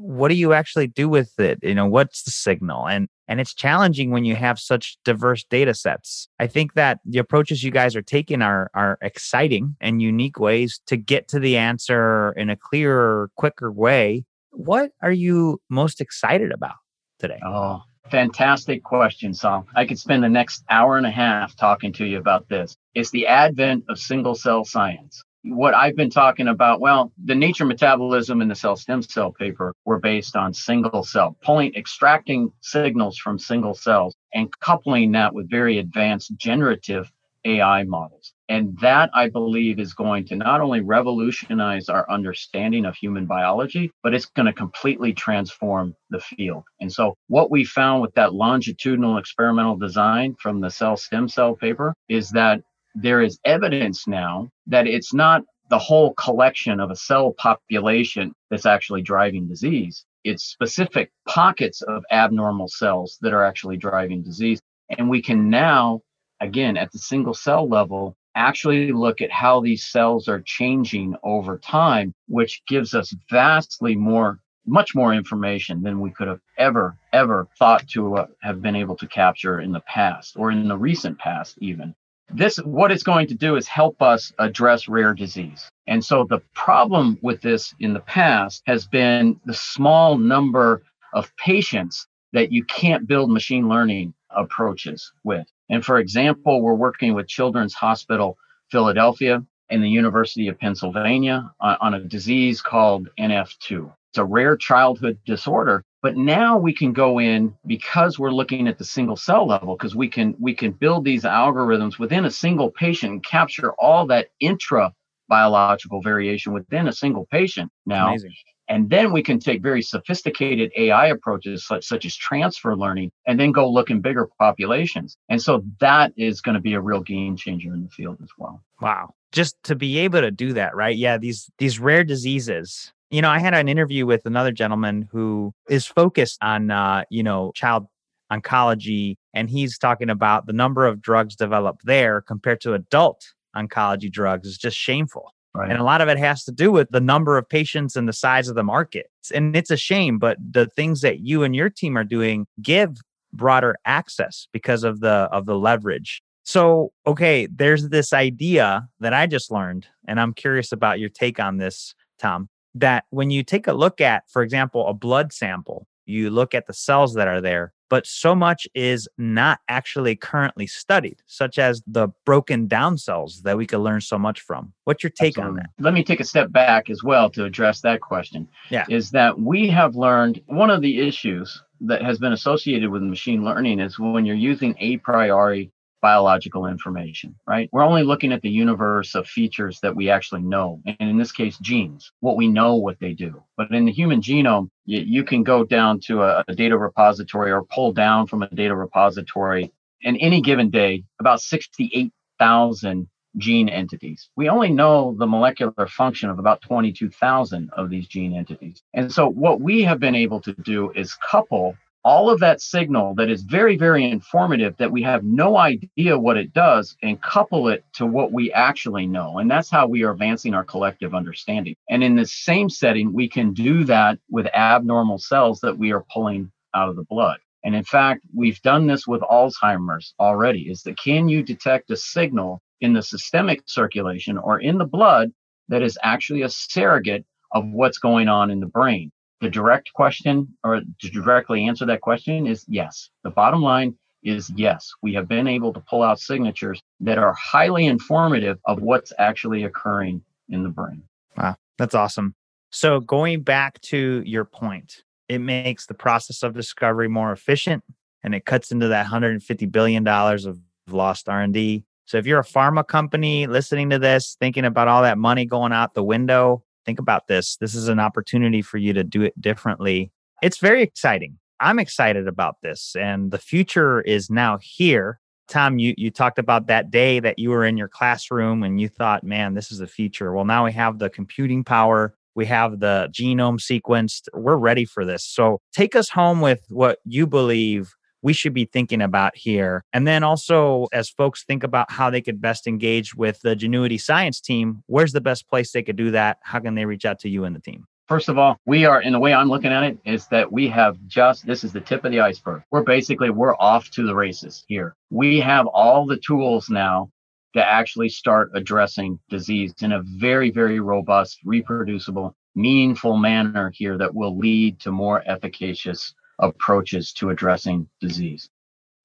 what 0.00 0.28
do 0.28 0.34
you 0.34 0.52
actually 0.52 0.86
do 0.86 1.08
with 1.08 1.38
it? 1.40 1.58
You 1.60 1.74
know, 1.74 1.86
what's 1.86 2.22
the 2.22 2.30
signal? 2.30 2.86
And 2.86 3.08
and 3.26 3.40
it's 3.40 3.52
challenging 3.52 4.10
when 4.10 4.24
you 4.24 4.36
have 4.36 4.58
such 4.58 4.96
diverse 5.04 5.44
data 5.44 5.74
sets. 5.74 6.28
I 6.38 6.46
think 6.46 6.74
that 6.74 7.00
the 7.04 7.18
approaches 7.18 7.64
you 7.64 7.72
guys 7.72 7.96
are 7.96 8.02
taking 8.02 8.40
are 8.40 8.70
are 8.74 8.96
exciting 9.02 9.76
and 9.80 10.00
unique 10.00 10.38
ways 10.38 10.80
to 10.86 10.96
get 10.96 11.26
to 11.28 11.40
the 11.40 11.56
answer 11.56 12.32
in 12.36 12.48
a 12.48 12.56
clearer, 12.56 13.30
quicker 13.36 13.72
way. 13.72 14.24
What 14.50 14.92
are 15.02 15.12
you 15.12 15.60
most 15.68 16.00
excited 16.00 16.52
about 16.52 16.76
today? 17.18 17.40
Oh, 17.44 17.82
Fantastic 18.10 18.82
question, 18.82 19.34
Sal. 19.34 19.66
I 19.76 19.84
could 19.84 19.98
spend 19.98 20.22
the 20.22 20.30
next 20.30 20.64
hour 20.70 20.96
and 20.96 21.06
a 21.06 21.10
half 21.10 21.54
talking 21.56 21.92
to 21.94 22.06
you 22.06 22.18
about 22.18 22.48
this. 22.48 22.74
It's 22.94 23.10
the 23.10 23.26
advent 23.26 23.84
of 23.88 23.98
single 23.98 24.34
cell 24.34 24.64
science. 24.64 25.22
What 25.50 25.74
I've 25.74 25.96
been 25.96 26.10
talking 26.10 26.48
about, 26.48 26.80
well, 26.80 27.10
the 27.24 27.34
nature 27.34 27.64
metabolism 27.64 28.42
and 28.42 28.50
the 28.50 28.54
cell 28.54 28.76
stem 28.76 29.02
cell 29.02 29.32
paper 29.32 29.74
were 29.86 29.98
based 29.98 30.36
on 30.36 30.52
single 30.52 31.02
cell, 31.02 31.36
pulling, 31.42 31.74
extracting 31.74 32.52
signals 32.60 33.16
from 33.16 33.38
single 33.38 33.74
cells 33.74 34.14
and 34.34 34.52
coupling 34.60 35.12
that 35.12 35.34
with 35.34 35.48
very 35.50 35.78
advanced 35.78 36.32
generative 36.36 37.10
AI 37.44 37.84
models. 37.84 38.34
And 38.50 38.78
that 38.80 39.10
I 39.14 39.28
believe 39.28 39.78
is 39.78 39.94
going 39.94 40.26
to 40.26 40.36
not 40.36 40.60
only 40.60 40.80
revolutionize 40.80 41.88
our 41.88 42.10
understanding 42.10 42.84
of 42.84 42.96
human 42.96 43.26
biology, 43.26 43.90
but 44.02 44.14
it's 44.14 44.26
going 44.26 44.46
to 44.46 44.52
completely 44.52 45.12
transform 45.12 45.94
the 46.10 46.20
field. 46.20 46.64
And 46.80 46.92
so, 46.92 47.14
what 47.28 47.50
we 47.50 47.64
found 47.64 48.02
with 48.02 48.14
that 48.14 48.34
longitudinal 48.34 49.18
experimental 49.18 49.76
design 49.76 50.34
from 50.40 50.60
the 50.60 50.70
cell 50.70 50.96
stem 50.96 51.28
cell 51.28 51.54
paper 51.54 51.94
is 52.08 52.30
that 52.30 52.62
there 52.94 53.22
is 53.22 53.38
evidence 53.44 54.06
now 54.06 54.48
that 54.66 54.86
it's 54.86 55.14
not 55.14 55.42
the 55.70 55.78
whole 55.78 56.14
collection 56.14 56.80
of 56.80 56.90
a 56.90 56.96
cell 56.96 57.32
population 57.32 58.32
that's 58.50 58.66
actually 58.66 59.02
driving 59.02 59.46
disease. 59.46 60.04
It's 60.24 60.44
specific 60.44 61.10
pockets 61.26 61.82
of 61.82 62.04
abnormal 62.10 62.68
cells 62.68 63.18
that 63.20 63.32
are 63.32 63.44
actually 63.44 63.76
driving 63.76 64.22
disease. 64.22 64.60
And 64.98 65.08
we 65.08 65.22
can 65.22 65.50
now, 65.50 66.02
again, 66.40 66.76
at 66.76 66.90
the 66.92 66.98
single 66.98 67.34
cell 67.34 67.68
level, 67.68 68.16
actually 68.34 68.92
look 68.92 69.20
at 69.20 69.30
how 69.30 69.60
these 69.60 69.84
cells 69.84 70.28
are 70.28 70.40
changing 70.40 71.14
over 71.22 71.58
time, 71.58 72.14
which 72.28 72.62
gives 72.66 72.94
us 72.94 73.14
vastly 73.30 73.96
more, 73.96 74.38
much 74.66 74.94
more 74.94 75.12
information 75.12 75.82
than 75.82 76.00
we 76.00 76.10
could 76.10 76.28
have 76.28 76.40
ever, 76.56 76.96
ever 77.12 77.48
thought 77.58 77.86
to 77.88 78.16
uh, 78.16 78.26
have 78.42 78.62
been 78.62 78.76
able 78.76 78.96
to 78.96 79.06
capture 79.06 79.60
in 79.60 79.72
the 79.72 79.80
past 79.80 80.34
or 80.36 80.50
in 80.50 80.68
the 80.68 80.76
recent 80.76 81.18
past, 81.18 81.58
even. 81.60 81.94
This, 82.30 82.58
what 82.58 82.92
it's 82.92 83.02
going 83.02 83.26
to 83.28 83.34
do 83.34 83.56
is 83.56 83.66
help 83.66 84.02
us 84.02 84.32
address 84.38 84.88
rare 84.88 85.14
disease. 85.14 85.68
And 85.86 86.04
so 86.04 86.24
the 86.24 86.40
problem 86.54 87.18
with 87.22 87.40
this 87.40 87.74
in 87.80 87.94
the 87.94 88.00
past 88.00 88.62
has 88.66 88.86
been 88.86 89.40
the 89.46 89.54
small 89.54 90.18
number 90.18 90.82
of 91.14 91.34
patients 91.36 92.06
that 92.32 92.52
you 92.52 92.64
can't 92.64 93.06
build 93.06 93.30
machine 93.30 93.68
learning 93.68 94.12
approaches 94.30 95.12
with. 95.24 95.46
And 95.70 95.84
for 95.84 95.98
example, 95.98 96.60
we're 96.60 96.74
working 96.74 97.14
with 97.14 97.28
Children's 97.28 97.74
Hospital 97.74 98.36
Philadelphia 98.70 99.42
and 99.70 99.82
the 99.82 99.88
University 99.88 100.48
of 100.48 100.58
Pennsylvania 100.58 101.50
on, 101.60 101.94
a 101.94 102.00
disease 102.00 102.60
called 102.60 103.08
NF2. 103.18 103.92
It's 104.10 104.18
a 104.18 104.24
rare 104.24 104.56
childhood 104.56 105.18
disorder, 105.26 105.84
but 106.02 106.16
now 106.16 106.56
we 106.58 106.72
can 106.72 106.92
go 106.92 107.18
in 107.18 107.54
because 107.66 108.18
we're 108.18 108.30
looking 108.30 108.68
at 108.68 108.78
the 108.78 108.84
single 108.84 109.16
cell 109.16 109.46
level 109.46 109.76
because 109.76 109.94
we 109.94 110.08
can 110.08 110.34
we 110.38 110.54
can 110.54 110.72
build 110.72 111.04
these 111.04 111.24
algorithms 111.24 111.98
within 111.98 112.24
a 112.24 112.30
single 112.30 112.70
patient 112.70 113.12
and 113.12 113.24
capture 113.24 113.72
all 113.72 114.06
that 114.06 114.28
intra 114.40 114.92
biological 115.28 116.00
variation 116.00 116.52
within 116.52 116.88
a 116.88 116.92
single 116.92 117.26
patient 117.30 117.70
now 117.86 118.08
Amazing. 118.08 118.32
And 118.68 118.90
then 118.90 119.12
we 119.12 119.22
can 119.22 119.38
take 119.38 119.62
very 119.62 119.80
sophisticated 119.82 120.70
AI 120.76 121.06
approaches 121.06 121.66
such, 121.66 121.86
such 121.86 122.04
as 122.04 122.14
transfer 122.14 122.76
learning 122.76 123.10
and 123.26 123.40
then 123.40 123.50
go 123.50 123.70
look 123.70 123.90
in 123.90 124.00
bigger 124.00 124.28
populations. 124.38 125.16
And 125.28 125.40
so 125.40 125.64
that 125.80 126.12
is 126.16 126.40
going 126.40 126.54
to 126.54 126.60
be 126.60 126.74
a 126.74 126.80
real 126.80 127.00
game 127.00 127.36
changer 127.36 127.72
in 127.72 127.82
the 127.82 127.88
field 127.88 128.18
as 128.22 128.28
well. 128.36 128.62
Wow. 128.80 129.14
Just 129.32 129.56
to 129.64 129.74
be 129.74 129.98
able 129.98 130.20
to 130.20 130.30
do 130.30 130.52
that, 130.54 130.76
right? 130.76 130.96
Yeah, 130.96 131.18
these 131.18 131.50
these 131.58 131.78
rare 131.78 132.04
diseases. 132.04 132.92
You 133.10 133.22
know, 133.22 133.30
I 133.30 133.38
had 133.38 133.54
an 133.54 133.68
interview 133.68 134.04
with 134.06 134.26
another 134.26 134.52
gentleman 134.52 135.08
who 135.10 135.52
is 135.68 135.86
focused 135.86 136.38
on 136.42 136.70
uh, 136.70 137.04
you 137.10 137.22
know, 137.22 137.52
child 137.54 137.86
oncology 138.30 139.16
and 139.32 139.48
he's 139.48 139.78
talking 139.78 140.10
about 140.10 140.46
the 140.46 140.52
number 140.52 140.86
of 140.86 141.00
drugs 141.00 141.34
developed 141.34 141.86
there 141.86 142.20
compared 142.20 142.60
to 142.60 142.74
adult 142.74 143.24
oncology 143.56 144.10
drugs 144.10 144.46
is 144.46 144.58
just 144.58 144.76
shameful. 144.76 145.32
Right. 145.54 145.70
And 145.70 145.80
a 145.80 145.84
lot 145.84 146.00
of 146.00 146.08
it 146.08 146.18
has 146.18 146.44
to 146.44 146.52
do 146.52 146.70
with 146.70 146.88
the 146.90 147.00
number 147.00 147.38
of 147.38 147.48
patients 147.48 147.96
and 147.96 148.06
the 148.06 148.12
size 148.12 148.48
of 148.48 148.54
the 148.54 148.62
market. 148.62 149.06
And 149.34 149.56
it's 149.56 149.70
a 149.70 149.76
shame, 149.76 150.18
but 150.18 150.36
the 150.38 150.66
things 150.66 151.00
that 151.00 151.20
you 151.20 151.42
and 151.42 151.56
your 151.56 151.70
team 151.70 151.96
are 151.96 152.04
doing 152.04 152.46
give 152.62 152.98
broader 153.32 153.76
access 153.84 154.46
because 154.52 154.84
of 154.84 155.00
the 155.00 155.28
of 155.32 155.46
the 155.46 155.58
leverage. 155.58 156.22
So, 156.44 156.92
okay, 157.06 157.46
there's 157.46 157.88
this 157.88 158.12
idea 158.12 158.88
that 159.00 159.12
I 159.12 159.26
just 159.26 159.50
learned 159.50 159.86
and 160.06 160.20
I'm 160.20 160.32
curious 160.32 160.72
about 160.72 161.00
your 161.00 161.10
take 161.10 161.40
on 161.40 161.56
this, 161.58 161.94
Tom, 162.18 162.48
that 162.80 163.04
when 163.10 163.30
you 163.30 163.42
take 163.42 163.66
a 163.66 163.72
look 163.72 164.00
at 164.00 164.28
for 164.30 164.42
example 164.42 164.86
a 164.86 164.94
blood 164.94 165.32
sample, 165.32 165.86
you 166.06 166.30
look 166.30 166.54
at 166.54 166.66
the 166.66 166.72
cells 166.72 167.14
that 167.14 167.28
are 167.28 167.40
there, 167.40 167.72
but 167.90 168.06
so 168.06 168.34
much 168.34 168.66
is 168.74 169.08
not 169.18 169.60
actually 169.68 170.16
currently 170.16 170.66
studied, 170.66 171.22
such 171.26 171.58
as 171.58 171.82
the 171.86 172.08
broken 172.24 172.66
down 172.66 172.98
cells 172.98 173.42
that 173.42 173.56
we 173.56 173.66
could 173.66 173.80
learn 173.80 174.00
so 174.00 174.18
much 174.18 174.40
from. 174.40 174.72
What's 174.84 175.02
your 175.02 175.10
take 175.10 175.38
Absolutely. 175.38 175.48
on 175.48 175.56
that? 175.56 175.82
Let 175.82 175.94
me 175.94 176.02
take 176.02 176.20
a 176.20 176.24
step 176.24 176.50
back 176.50 176.90
as 176.90 177.02
well 177.02 177.30
to 177.30 177.44
address 177.44 177.80
that 177.82 178.00
question. 178.00 178.48
Yeah. 178.70 178.86
Is 178.88 179.10
that 179.10 179.38
we 179.38 179.68
have 179.68 179.96
learned 179.96 180.40
one 180.46 180.70
of 180.70 180.80
the 180.80 181.00
issues 181.00 181.62
that 181.80 182.02
has 182.02 182.18
been 182.18 182.32
associated 182.32 182.90
with 182.90 183.02
machine 183.02 183.44
learning 183.44 183.80
is 183.80 183.98
when 183.98 184.26
you're 184.26 184.34
using 184.34 184.74
a 184.78 184.96
priori 184.98 185.70
biological 186.00 186.66
information, 186.66 187.34
right? 187.46 187.68
We're 187.72 187.84
only 187.84 188.02
looking 188.02 188.32
at 188.32 188.42
the 188.42 188.50
universe 188.50 189.14
of 189.14 189.26
features 189.26 189.80
that 189.80 189.94
we 189.94 190.10
actually 190.10 190.42
know. 190.42 190.80
And 190.86 191.10
in 191.10 191.18
this 191.18 191.32
case, 191.32 191.58
genes, 191.58 192.12
what 192.20 192.36
we 192.36 192.48
know 192.48 192.76
what 192.76 192.98
they 193.00 193.12
do. 193.12 193.42
But 193.56 193.70
in 193.70 193.84
the 193.84 193.92
human 193.92 194.20
genome, 194.20 194.70
you, 194.84 195.00
you 195.00 195.24
can 195.24 195.42
go 195.42 195.64
down 195.64 196.00
to 196.06 196.22
a, 196.22 196.44
a 196.48 196.54
data 196.54 196.78
repository 196.78 197.50
or 197.50 197.64
pull 197.64 197.92
down 197.92 198.26
from 198.26 198.42
a 198.42 198.50
data 198.50 198.74
repository. 198.74 199.72
And 200.04 200.16
any 200.20 200.40
given 200.40 200.70
day, 200.70 201.04
about 201.18 201.40
68,000 201.40 203.08
gene 203.36 203.68
entities. 203.68 204.30
We 204.36 204.48
only 204.48 204.70
know 204.70 205.14
the 205.18 205.26
molecular 205.26 205.86
function 205.86 206.30
of 206.30 206.38
about 206.38 206.62
22,000 206.62 207.70
of 207.76 207.90
these 207.90 208.06
gene 208.08 208.34
entities. 208.34 208.82
And 208.94 209.12
so 209.12 209.28
what 209.28 209.60
we 209.60 209.82
have 209.82 210.00
been 210.00 210.14
able 210.14 210.40
to 210.42 210.52
do 210.64 210.90
is 210.92 211.16
couple 211.30 211.76
all 212.04 212.30
of 212.30 212.40
that 212.40 212.60
signal 212.60 213.14
that 213.16 213.28
is 213.28 213.42
very, 213.42 213.76
very 213.76 214.08
informative 214.08 214.76
that 214.78 214.90
we 214.90 215.02
have 215.02 215.24
no 215.24 215.56
idea 215.56 216.18
what 216.18 216.36
it 216.36 216.52
does 216.52 216.96
and 217.02 217.20
couple 217.22 217.68
it 217.68 217.84
to 217.94 218.06
what 218.06 218.32
we 218.32 218.52
actually 218.52 219.06
know. 219.06 219.38
And 219.38 219.50
that's 219.50 219.70
how 219.70 219.86
we 219.86 220.04
are 220.04 220.12
advancing 220.12 220.54
our 220.54 220.64
collective 220.64 221.14
understanding. 221.14 221.74
And 221.90 222.02
in 222.04 222.16
the 222.16 222.26
same 222.26 222.70
setting, 222.70 223.12
we 223.12 223.28
can 223.28 223.52
do 223.52 223.84
that 223.84 224.18
with 224.30 224.46
abnormal 224.54 225.18
cells 225.18 225.60
that 225.60 225.76
we 225.76 225.92
are 225.92 226.04
pulling 226.12 226.50
out 226.74 226.88
of 226.88 226.96
the 226.96 227.04
blood. 227.04 227.40
And 227.64 227.74
in 227.74 227.84
fact, 227.84 228.22
we've 228.34 228.62
done 228.62 228.86
this 228.86 229.06
with 229.06 229.20
Alzheimer's 229.22 230.14
already 230.20 230.70
is 230.70 230.82
that 230.82 230.98
can 230.98 231.28
you 231.28 231.42
detect 231.42 231.90
a 231.90 231.96
signal 231.96 232.62
in 232.80 232.92
the 232.92 233.02
systemic 233.02 233.62
circulation 233.66 234.38
or 234.38 234.60
in 234.60 234.78
the 234.78 234.86
blood 234.86 235.32
that 235.68 235.82
is 235.82 235.98
actually 236.02 236.42
a 236.42 236.48
surrogate 236.48 237.26
of 237.52 237.64
what's 237.66 237.98
going 237.98 238.28
on 238.28 238.50
in 238.50 238.60
the 238.60 238.66
brain? 238.66 239.10
The 239.40 239.50
direct 239.50 239.92
question, 239.92 240.56
or 240.64 240.80
to 241.00 241.10
directly 241.10 241.66
answer 241.66 241.86
that 241.86 242.00
question, 242.00 242.46
is 242.46 242.64
yes. 242.68 243.10
The 243.22 243.30
bottom 243.30 243.62
line 243.62 243.96
is 244.22 244.50
yes. 244.56 244.90
We 245.02 245.14
have 245.14 245.28
been 245.28 245.46
able 245.46 245.72
to 245.72 245.80
pull 245.80 246.02
out 246.02 246.18
signatures 246.18 246.82
that 247.00 247.18
are 247.18 247.34
highly 247.34 247.86
informative 247.86 248.58
of 248.64 248.80
what's 248.80 249.12
actually 249.18 249.64
occurring 249.64 250.22
in 250.48 250.64
the 250.64 250.68
brain. 250.68 251.02
Wow, 251.36 251.56
that's 251.76 251.94
awesome. 251.94 252.34
So, 252.70 253.00
going 253.00 253.42
back 253.42 253.80
to 253.82 254.22
your 254.26 254.44
point, 254.44 255.02
it 255.28 255.38
makes 255.38 255.86
the 255.86 255.94
process 255.94 256.42
of 256.42 256.54
discovery 256.54 257.08
more 257.08 257.32
efficient 257.32 257.84
and 258.22 258.34
it 258.34 258.44
cuts 258.44 258.72
into 258.72 258.88
that 258.88 259.02
150 259.02 259.66
billion 259.66 260.04
dollars 260.04 260.46
of 260.46 260.58
lost 260.88 261.28
R&D. 261.28 261.84
So 262.06 262.16
if 262.16 262.26
you're 262.26 262.40
a 262.40 262.44
pharma 262.44 262.86
company 262.86 263.46
listening 263.46 263.90
to 263.90 263.98
this, 263.98 264.36
thinking 264.40 264.64
about 264.64 264.88
all 264.88 265.02
that 265.02 265.18
money 265.18 265.44
going 265.44 265.72
out 265.72 265.94
the 265.94 266.02
window, 266.02 266.64
think 266.88 266.98
about 266.98 267.26
this. 267.26 267.58
This 267.60 267.74
is 267.74 267.88
an 267.88 268.00
opportunity 268.00 268.62
for 268.62 268.78
you 268.78 268.94
to 268.94 269.04
do 269.04 269.20
it 269.20 269.38
differently. 269.38 270.10
It's 270.40 270.56
very 270.56 270.82
exciting. 270.82 271.38
I'm 271.60 271.78
excited 271.78 272.26
about 272.26 272.56
this, 272.62 272.96
and 272.98 273.30
the 273.30 273.36
future 273.36 274.00
is 274.00 274.30
now 274.30 274.56
here. 274.62 275.20
Tom, 275.48 275.78
you, 275.78 275.92
you 275.98 276.10
talked 276.10 276.38
about 276.38 276.66
that 276.68 276.90
day 276.90 277.20
that 277.20 277.38
you 277.38 277.50
were 277.50 277.66
in 277.66 277.76
your 277.76 277.88
classroom 277.88 278.62
and 278.62 278.80
you 278.80 278.88
thought, 278.88 279.22
man, 279.22 279.52
this 279.52 279.70
is 279.70 279.78
the 279.78 279.86
future. 279.86 280.32
Well, 280.32 280.46
now 280.46 280.64
we 280.64 280.72
have 280.72 280.98
the 280.98 281.10
computing 281.10 281.62
power 281.62 282.14
We 282.38 282.46
have 282.46 282.78
the 282.78 283.08
genome 283.10 283.58
sequenced. 283.58 284.28
We're 284.32 284.54
ready 284.54 284.84
for 284.84 285.04
this. 285.04 285.24
So 285.24 285.60
take 285.72 285.96
us 285.96 286.08
home 286.08 286.40
with 286.40 286.64
what 286.68 287.00
you 287.04 287.26
believe 287.26 287.96
we 288.22 288.32
should 288.32 288.54
be 288.54 288.64
thinking 288.64 289.02
about 289.02 289.36
here. 289.36 289.84
And 289.92 290.06
then 290.06 290.22
also, 290.22 290.88
as 290.92 291.08
folks 291.08 291.44
think 291.44 291.62
about 291.62 291.90
how 291.90 292.10
they 292.10 292.20
could 292.20 292.40
best 292.40 292.66
engage 292.66 293.14
with 293.14 293.40
the 293.42 293.54
Genuity 293.54 294.00
Science 294.00 294.40
team, 294.40 294.82
where's 294.86 295.12
the 295.12 295.20
best 295.20 295.48
place 295.48 295.72
they 295.72 295.82
could 295.82 295.96
do 295.96 296.10
that? 296.10 296.38
How 296.42 296.58
can 296.58 296.74
they 296.74 296.84
reach 296.84 297.04
out 297.04 297.18
to 297.20 297.28
you 297.28 297.44
and 297.44 297.54
the 297.54 297.60
team? 297.60 297.86
First 298.08 298.30
of 298.30 298.38
all, 298.38 298.56
we 298.64 298.86
are, 298.86 299.02
in 299.02 299.12
the 299.12 299.20
way 299.20 299.34
I'm 299.34 299.50
looking 299.50 299.70
at 299.70 299.84
it, 299.84 299.98
is 300.06 300.26
that 300.28 300.50
we 300.50 300.66
have 300.68 300.96
just, 301.06 301.46
this 301.46 301.62
is 301.62 301.74
the 301.74 301.80
tip 301.80 302.06
of 302.06 302.10
the 302.10 302.20
iceberg. 302.20 302.62
We're 302.70 302.82
basically, 302.82 303.28
we're 303.28 303.54
off 303.56 303.90
to 303.90 304.06
the 304.06 304.14
races 304.14 304.64
here. 304.66 304.96
We 305.10 305.40
have 305.40 305.66
all 305.66 306.06
the 306.06 306.16
tools 306.16 306.70
now 306.70 307.10
to 307.54 307.62
actually 307.62 308.08
start 308.08 308.50
addressing 308.54 309.18
disease 309.28 309.74
in 309.82 309.92
a 309.92 310.02
very, 310.02 310.50
very 310.50 310.80
robust, 310.80 311.40
reproducible, 311.44 312.34
meaningful 312.54 313.16
manner 313.16 313.70
here 313.74 313.98
that 313.98 314.14
will 314.14 314.38
lead 314.38 314.80
to 314.80 314.90
more 314.90 315.22
efficacious 315.26 316.14
approaches 316.38 317.12
to 317.14 317.30
addressing 317.30 317.88
disease. 318.00 318.48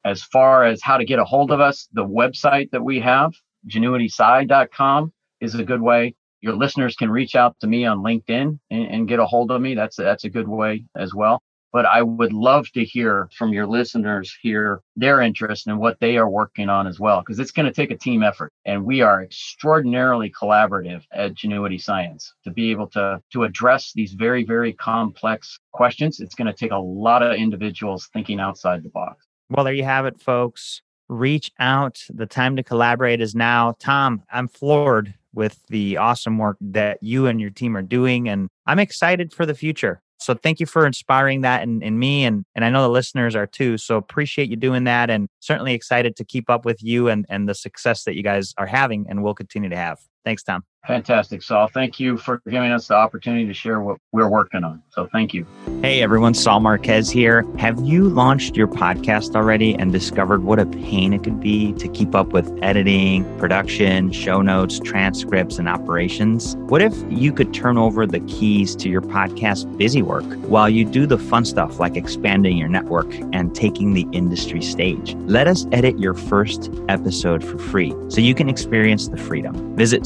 As 0.06 0.24
far 0.24 0.66
as 0.66 0.82
how 0.82 0.98
to 0.98 1.06
get 1.06 1.20
a 1.20 1.26
hold 1.26 1.52
of 1.52 1.62
us, 1.62 1.88
the 1.94 2.06
website 2.06 2.70
that 2.72 2.84
we 2.84 3.00
have, 3.00 3.34
genuitysci.com, 3.68 5.14
is 5.40 5.56
a 5.56 5.64
good 5.64 5.82
way. 5.82 6.16
Your 6.42 6.56
listeners 6.56 6.96
can 6.96 7.10
reach 7.10 7.36
out 7.36 7.58
to 7.62 7.68
me 7.68 7.86
on 7.86 8.00
LinkedIn 8.00 8.60
and, 8.70 8.86
and 8.88 9.08
get 9.08 9.20
a 9.20 9.26
hold 9.26 9.52
of 9.52 9.62
me. 9.62 9.76
That's 9.76 9.96
that's 9.96 10.26
a 10.26 10.30
good 10.30 10.48
way 10.48 10.86
as 10.98 11.14
well 11.14 11.42
but 11.74 11.86
I 11.88 12.04
would 12.04 12.32
love 12.32 12.72
to 12.74 12.86
hear 12.86 13.28
from 13.36 13.52
your 13.52 13.66
listeners 13.66 14.34
here 14.42 14.82
their 14.96 15.20
interest 15.22 15.68
in 15.68 15.80
what 15.80 16.00
they 16.00 16.18
are 16.18 16.30
working 16.30 16.70
on 16.70 16.86
as 16.86 17.00
well, 17.00 17.20
because 17.22 17.40
it's 17.40 17.52
going 17.52 17.66
to 17.66 17.74
take 17.74 17.90
a 17.90 17.98
team 17.98 18.22
effort. 18.22 18.54
And 18.64 18.86
we 18.86 19.02
are 19.02 19.24
extraordinarily 19.24 20.32
collaborative 20.32 21.02
at 21.12 21.34
Genuity 21.34 21.82
Science 21.82 22.32
to 22.44 22.52
be 22.52 22.70
able 22.70 22.88
to, 22.90 23.20
to 23.34 23.44
address 23.44 23.92
these 23.94 24.14
very, 24.14 24.46
very 24.46 24.72
complex 24.72 25.60
questions. 25.72 26.20
It's 26.20 26.36
going 26.36 26.48
to 26.48 26.54
take 26.54 26.72
a 26.72 26.78
lot 26.78 27.24
of 27.24 27.36
individuals 27.36 28.08
thinking 28.14 28.40
outside 28.40 28.84
the 28.84 28.90
box. 28.90 29.26
Well, 29.50 29.66
there 29.66 29.74
you 29.74 29.84
have 29.84 30.06
it, 30.06 30.22
folks. 30.22 30.84
Reach 31.10 31.52
out. 31.60 32.04
The 32.10 32.28
time 32.28 32.56
to 32.56 32.64
collaborate 32.64 33.20
is 33.20 33.34
now. 33.34 33.76
Tom, 33.80 34.22
I'm 34.32 34.48
floored 34.48 35.16
with 35.34 35.60
the 35.70 35.98
awesome 35.98 36.38
work 36.38 36.58
that 36.62 37.00
you 37.02 37.26
and 37.26 37.42
your 37.42 37.50
team 37.50 37.76
are 37.76 37.82
doing, 37.82 38.30
and 38.30 38.48
I'm 38.68 38.78
excited 38.78 39.34
for 39.34 39.48
the 39.48 39.56
future. 39.56 40.03
So 40.24 40.34
thank 40.34 40.60
you 40.60 40.66
for 40.66 40.86
inspiring 40.86 41.42
that 41.42 41.64
in, 41.64 41.82
in 41.82 42.00
me 42.00 42.26
and 42.26 42.46
and 42.56 42.64
I 42.66 42.70
know 42.70 42.82
the 42.82 42.90
listeners 42.90 43.36
are 43.36 43.48
too. 43.48 43.78
So 43.78 43.98
appreciate 43.98 44.50
you 44.50 44.56
doing 44.56 44.86
that 44.86 45.10
and 45.10 45.28
certainly 45.40 45.74
excited 45.74 46.16
to 46.18 46.26
keep 46.26 46.50
up 46.50 46.66
with 46.66 46.82
you 46.82 47.10
and 47.10 47.26
and 47.30 47.48
the 47.48 47.56
success 47.56 48.04
that 48.06 48.16
you 48.16 48.24
guys 48.24 48.54
are 48.58 48.68
having 48.68 49.06
and 49.10 49.24
will 49.24 49.36
continue 49.36 49.70
to 49.70 49.78
have. 49.78 50.00
Thanks, 50.24 50.44
Tom. 50.44 50.64
Fantastic, 50.86 51.42
Saul. 51.42 51.68
Thank 51.68 51.98
you 51.98 52.18
for 52.18 52.42
giving 52.50 52.72
us 52.72 52.90
the 52.90 52.96
opportunity 52.96 53.48
to 53.48 53.54
share 53.54 53.80
what 53.80 54.00
we're 54.12 54.28
working 54.28 54.66
on. 54.66 54.84
So 54.90 55.08
thank 55.14 55.34
you. 55.34 55.48
Hey, 55.82 56.02
everyone. 56.02 56.34
Saul 56.34 56.60
Marquez 56.60 57.10
here. 57.10 57.46
Have 57.58 57.80
you 57.80 58.10
launched 58.10 58.58
your 58.58 58.68
podcast 58.68 59.34
already 59.34 59.76
and 59.76 59.94
discovered 59.94 60.44
what 60.44 60.60
a 60.60 60.66
pain 60.66 61.14
it 61.14 61.24
could 61.24 61.40
be 61.40 61.72
to 61.74 61.88
keep 61.88 62.14
up 62.14 62.34
with 62.34 62.52
editing, 62.62 63.24
production, 63.38 64.12
show 64.12 64.42
notes, 64.42 64.78
transcripts, 64.80 65.58
and 65.58 65.70
operations? 65.70 66.58
What 66.68 66.82
if 66.82 66.94
you 67.10 67.32
could 67.32 67.54
turn 67.54 67.78
over 67.78 68.06
the 68.06 68.20
keys 68.22 68.76
to 68.78 68.90
your 68.90 69.02
podcast 69.02 69.78
busy 69.78 70.02
work 70.02 70.26
while 70.50 70.68
you 70.68 70.84
do 70.84 71.06
the 71.06 71.18
fun 71.18 71.46
stuff 71.46 71.80
like 71.80 71.96
expanding 71.96 72.58
your 72.58 72.70
network 72.70 73.10
and 73.32 73.56
taking 73.56 73.94
the 73.94 74.06
industry 74.12 74.62
stage? 74.62 75.16
Let 75.28 75.48
us 75.48 75.66
edit 75.72 75.98
your 75.98 76.14
first 76.14 76.70
episode 76.90 77.42
for 77.42 77.58
free 77.58 77.94
so 78.10 78.20
you 78.20 78.36
can 78.36 78.50
experience 78.50 79.08
the 79.08 79.18
freedom. 79.18 79.76
Visit 79.78 80.06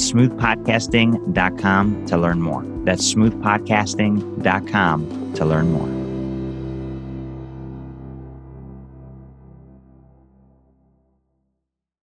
smoothpodcasting.com 0.68 2.06
to 2.08 2.18
learn 2.18 2.42
more. 2.42 2.66
That's 2.84 3.14
smoothpodcasting.com 3.14 5.34
to 5.34 5.46
learn 5.46 5.72
more. 5.72 6.17